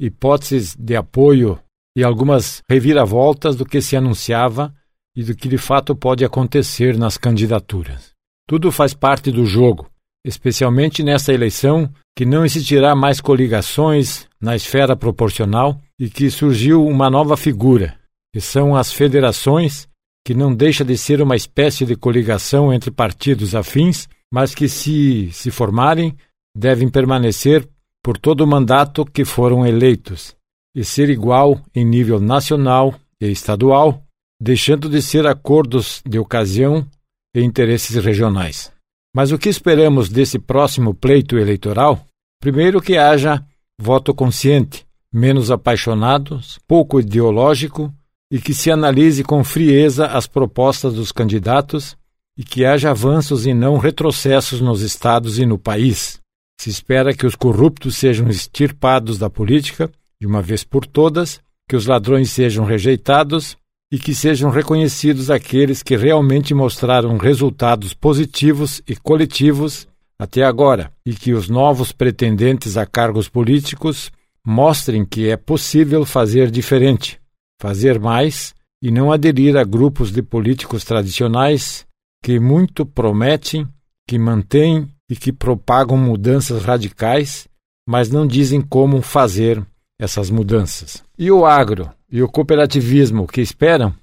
hipóteses 0.00 0.76
de 0.78 0.94
apoio 0.94 1.58
e 1.96 2.04
algumas 2.04 2.62
reviravoltas 2.70 3.56
do 3.56 3.66
que 3.66 3.80
se 3.80 3.96
anunciava 3.96 4.72
e 5.16 5.24
do 5.24 5.34
que 5.34 5.48
de 5.48 5.56
fato 5.56 5.96
pode 5.96 6.24
acontecer 6.24 6.98
nas 6.98 7.16
candidaturas. 7.16 8.12
Tudo 8.46 8.70
faz 8.70 8.92
parte 8.92 9.32
do 9.32 9.46
jogo, 9.46 9.90
especialmente 10.24 11.02
nesta 11.02 11.32
eleição 11.32 11.90
que 12.14 12.26
não 12.26 12.44
existirá 12.44 12.94
mais 12.94 13.20
coligações 13.20 14.28
na 14.40 14.54
esfera 14.54 14.94
proporcional 14.94 15.80
e 15.98 16.10
que 16.10 16.30
surgiu 16.30 16.86
uma 16.86 17.10
nova 17.10 17.36
figura, 17.36 17.98
que 18.32 18.40
são 18.40 18.76
as 18.76 18.92
federações, 18.92 19.88
que 20.24 20.34
não 20.34 20.54
deixa 20.54 20.84
de 20.84 20.96
ser 20.96 21.22
uma 21.22 21.36
espécie 21.36 21.84
de 21.84 21.96
coligação 21.96 22.72
entre 22.72 22.90
partidos 22.90 23.54
afins, 23.54 24.08
mas 24.32 24.54
que, 24.54 24.68
se 24.68 25.30
se 25.32 25.50
formarem, 25.50 26.16
devem 26.54 26.88
permanecer 26.88 27.68
por 28.02 28.18
todo 28.18 28.42
o 28.42 28.46
mandato 28.46 29.04
que 29.04 29.24
foram 29.24 29.66
eleitos 29.66 30.36
e 30.74 30.84
ser 30.84 31.08
igual 31.10 31.60
em 31.74 31.84
nível 31.84 32.20
nacional 32.20 32.94
e 33.20 33.30
estadual 33.30 34.05
deixando 34.40 34.88
de 34.88 35.00
ser 35.00 35.26
acordos 35.26 36.02
de 36.06 36.18
ocasião 36.18 36.86
e 37.34 37.42
interesses 37.42 37.96
regionais. 38.04 38.72
Mas 39.14 39.32
o 39.32 39.38
que 39.38 39.48
esperamos 39.48 40.08
desse 40.08 40.38
próximo 40.38 40.94
pleito 40.94 41.38
eleitoral? 41.38 42.04
Primeiro, 42.40 42.82
que 42.82 42.98
haja 42.98 43.42
voto 43.80 44.14
consciente, 44.14 44.86
menos 45.12 45.50
apaixonados, 45.50 46.58
pouco 46.66 47.00
ideológico 47.00 47.92
e 48.30 48.38
que 48.40 48.54
se 48.54 48.70
analise 48.70 49.24
com 49.24 49.42
frieza 49.42 50.06
as 50.06 50.26
propostas 50.26 50.94
dos 50.94 51.12
candidatos 51.12 51.96
e 52.36 52.44
que 52.44 52.64
haja 52.64 52.90
avanços 52.90 53.46
e 53.46 53.54
não 53.54 53.78
retrocessos 53.78 54.60
nos 54.60 54.82
estados 54.82 55.38
e 55.38 55.46
no 55.46 55.58
país. 55.58 56.20
Se 56.60 56.68
espera 56.68 57.14
que 57.14 57.26
os 57.26 57.34
corruptos 57.34 57.96
sejam 57.96 58.28
extirpados 58.28 59.18
da 59.18 59.30
política, 59.30 59.90
de 60.20 60.26
uma 60.26 60.42
vez 60.42 60.64
por 60.64 60.86
todas, 60.86 61.40
que 61.68 61.76
os 61.76 61.86
ladrões 61.86 62.30
sejam 62.30 62.64
rejeitados 62.64 63.56
e 63.90 63.98
que 63.98 64.14
sejam 64.14 64.50
reconhecidos 64.50 65.30
aqueles 65.30 65.82
que 65.82 65.96
realmente 65.96 66.52
mostraram 66.52 67.16
resultados 67.16 67.94
positivos 67.94 68.82
e 68.86 68.96
coletivos 68.96 69.86
até 70.18 70.42
agora, 70.42 70.92
e 71.04 71.14
que 71.14 71.32
os 71.32 71.48
novos 71.48 71.92
pretendentes 71.92 72.76
a 72.76 72.86
cargos 72.86 73.28
políticos 73.28 74.10
mostrem 74.44 75.04
que 75.04 75.28
é 75.28 75.36
possível 75.36 76.04
fazer 76.04 76.50
diferente, 76.50 77.20
fazer 77.60 78.00
mais 78.00 78.54
e 78.82 78.90
não 78.90 79.12
aderir 79.12 79.56
a 79.56 79.64
grupos 79.64 80.10
de 80.10 80.22
políticos 80.22 80.84
tradicionais 80.84 81.86
que 82.22 82.40
muito 82.40 82.86
prometem, 82.86 83.68
que 84.08 84.18
mantêm 84.18 84.88
e 85.08 85.14
que 85.14 85.32
propagam 85.32 85.96
mudanças 85.96 86.64
radicais, 86.64 87.46
mas 87.86 88.08
não 88.10 88.26
dizem 88.26 88.60
como 88.60 89.02
fazer 89.02 89.64
essas 89.98 90.30
mudanças. 90.30 91.02
E 91.18 91.30
o 91.30 91.46
agro 91.46 91.90
e 92.10 92.22
o 92.22 92.28
cooperativismo 92.28 93.26
que 93.26 93.40
esperam 93.40 93.94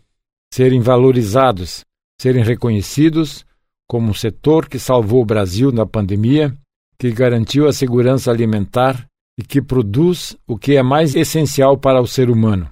serem 0.53 0.81
valorizados, 0.81 1.83
serem 2.19 2.43
reconhecidos 2.43 3.45
como 3.87 4.09
um 4.09 4.13
setor 4.13 4.67
que 4.67 4.79
salvou 4.79 5.21
o 5.21 5.25
Brasil 5.25 5.71
na 5.71 5.85
pandemia, 5.85 6.55
que 6.97 7.11
garantiu 7.11 7.67
a 7.67 7.73
segurança 7.73 8.31
alimentar 8.31 9.05
e 9.37 9.43
que 9.43 9.61
produz 9.61 10.37
o 10.47 10.57
que 10.57 10.75
é 10.75 10.83
mais 10.83 11.15
essencial 11.15 11.77
para 11.77 12.01
o 12.01 12.07
ser 12.07 12.29
humano: 12.29 12.69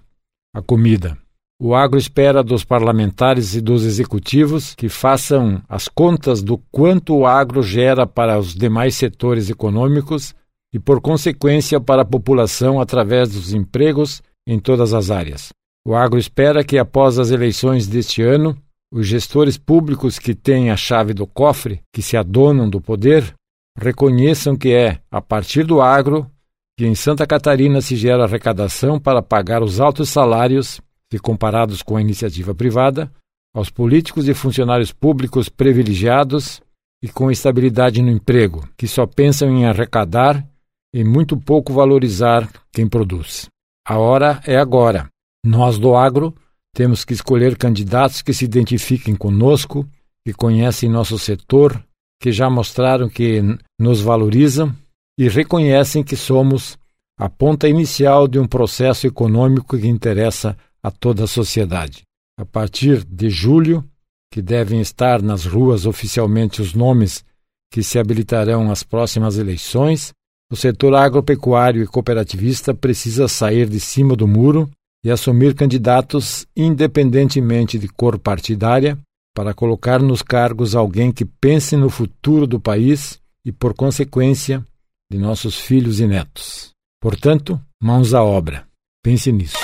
a 0.54 0.62
comida. 0.62 1.18
O 1.60 1.76
agro 1.76 2.00
espera 2.00 2.44
dos 2.44 2.64
parlamentares 2.64 3.54
e 3.54 3.62
dos 3.62 3.86
executivos 3.86 4.74
que 4.74 4.90
façam 4.90 5.62
as 5.70 5.88
contas 5.88 6.42
do 6.42 6.58
quanto 6.72 7.16
o 7.16 7.28
agro 7.28 7.62
gera 7.62 8.08
para 8.08 8.40
os 8.40 8.56
demais 8.56 8.96
setores 8.96 9.48
econômicos 9.48 10.34
e, 10.74 10.80
por 10.80 11.02
consequência, 11.02 11.80
para 11.80 12.04
a 12.04 12.06
população 12.06 12.80
através 12.80 13.30
dos 13.30 13.54
empregos 13.54 14.22
em 14.48 14.60
todas 14.60 14.94
as 14.94 15.12
áreas. 15.12 15.50
O 15.86 15.96
agro 15.96 16.20
espera 16.20 16.64
que, 16.64 16.78
após 16.78 17.20
as 17.20 17.32
eleições 17.32 17.88
deste 17.88 18.22
ano, 18.22 18.58
os 18.94 19.08
gestores 19.08 19.58
públicos 19.58 20.20
que 20.20 20.36
têm 20.36 20.70
a 20.70 20.78
chave 20.78 21.14
do 21.14 21.26
cofre, 21.26 21.82
que 21.94 22.02
se 22.02 22.16
adonam 22.18 22.70
do 22.70 22.80
poder, 22.80 23.34
reconheçam 23.78 24.56
que 24.56 24.74
é, 24.74 25.00
a 25.10 25.22
partir 25.22 25.64
do 25.64 25.82
agro, 25.82 26.30
que 26.78 26.86
em 26.86 26.96
Santa 26.96 27.26
Catarina 27.26 27.82
se 27.82 27.96
gera 27.96 28.24
arrecadação 28.24 29.00
para 29.00 29.22
pagar 29.22 29.64
os 29.64 29.80
altos 29.80 30.10
salários 30.10 30.82
se 31.12 31.20
comparados 31.20 31.82
com 31.82 31.98
a 31.98 32.02
iniciativa 32.02 32.56
privada, 32.56 33.12
aos 33.54 33.70
políticos 33.70 34.30
e 34.30 34.34
funcionários 34.34 34.94
públicos 34.94 35.50
privilegiados 35.50 36.62
e 37.04 37.10
com 37.10 37.30
estabilidade 37.30 38.02
no 38.02 38.10
emprego, 38.10 38.66
que 38.78 38.88
só 38.88 39.06
pensam 39.06 39.50
em 39.50 39.66
arrecadar 39.66 40.48
e 40.94 41.04
muito 41.04 41.38
pouco 41.38 41.74
valorizar 41.74 42.50
quem 42.72 42.88
produz. 42.88 43.48
A 43.88 43.98
hora 43.98 44.42
é 44.46 44.58
agora. 44.58 45.10
Nós 45.46 45.80
do 45.80 45.96
agro 45.96 46.36
temos 46.74 47.04
que 47.04 47.14
escolher 47.14 47.58
candidatos 47.58 48.22
que 48.22 48.34
se 48.34 48.46
identifiquem 48.46 49.16
conosco, 49.16 49.88
que 50.26 50.34
conhecem 50.34 50.90
nosso 50.90 51.18
setor, 51.18 51.84
que 52.22 52.32
já 52.32 52.50
mostraram 52.50 53.10
que 53.10 53.42
nos 53.80 54.02
valorizam 54.02 54.74
e 55.18 55.28
reconhecem 55.28 56.04
que 56.04 56.16
somos 56.16 56.78
a 57.18 57.30
ponta 57.30 57.68
inicial 57.68 58.28
de 58.28 58.40
um 58.40 58.48
processo 58.48 59.08
econômico 59.08 59.78
que 59.78 59.88
interessa 59.88 60.58
a 60.82 60.90
toda 60.90 61.24
a 61.24 61.28
sociedade. 61.28 62.04
A 62.40 62.46
partir 62.46 63.04
de 63.04 63.30
julho, 63.30 63.84
que 64.32 64.42
devem 64.42 64.80
estar 64.80 65.22
nas 65.22 65.46
ruas 65.46 65.86
oficialmente 65.86 66.62
os 66.62 66.74
nomes 66.74 67.24
que 67.72 67.84
se 67.84 68.00
habilitarão 68.00 68.72
às 68.72 68.82
próximas 68.82 69.38
eleições, 69.38 70.14
o 70.52 70.56
setor 70.56 70.94
agropecuário 70.94 71.82
e 71.82 71.88
cooperativista 71.88 72.74
precisa 72.74 73.28
sair 73.30 73.70
de 73.70 73.80
cima 73.80 74.18
do 74.18 74.28
muro 74.28 74.70
e 75.04 75.10
assumir 75.10 75.56
candidatos 75.56 76.46
independentemente 76.56 77.80
de 77.80 77.88
cor 77.88 78.20
partidária 78.20 78.98
para 79.34 79.54
colocar 79.54 80.02
nos 80.02 80.22
cargos 80.22 80.76
alguém 80.76 81.10
que 81.10 81.24
pense 81.24 81.78
no 81.78 81.90
futuro 81.90 82.46
do 82.46 82.60
país 82.60 83.18
e, 83.46 83.52
por 83.52 83.74
consequência, 83.74 84.66
de 85.10 85.18
nossos 85.18 85.58
filhos 85.58 86.02
e 86.02 86.06
netos. 86.06 86.72
Portanto, 87.02 87.60
mãos 87.82 88.14
à 88.14 88.22
obra. 88.22 88.66
Pense 89.02 89.32
nisso. 89.32 89.58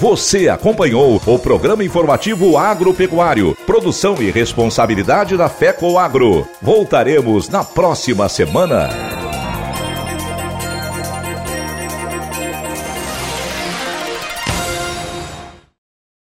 Você 0.00 0.48
acompanhou 0.48 1.20
o 1.26 1.38
programa 1.40 1.82
informativo 1.82 2.56
agropecuário, 2.56 3.56
produção 3.66 4.14
e 4.22 4.30
responsabilidade 4.30 5.36
da 5.36 5.48
FECO 5.48 5.98
Agro. 5.98 6.46
Voltaremos 6.62 7.48
na 7.48 7.64
próxima 7.64 8.28
semana. 8.28 9.27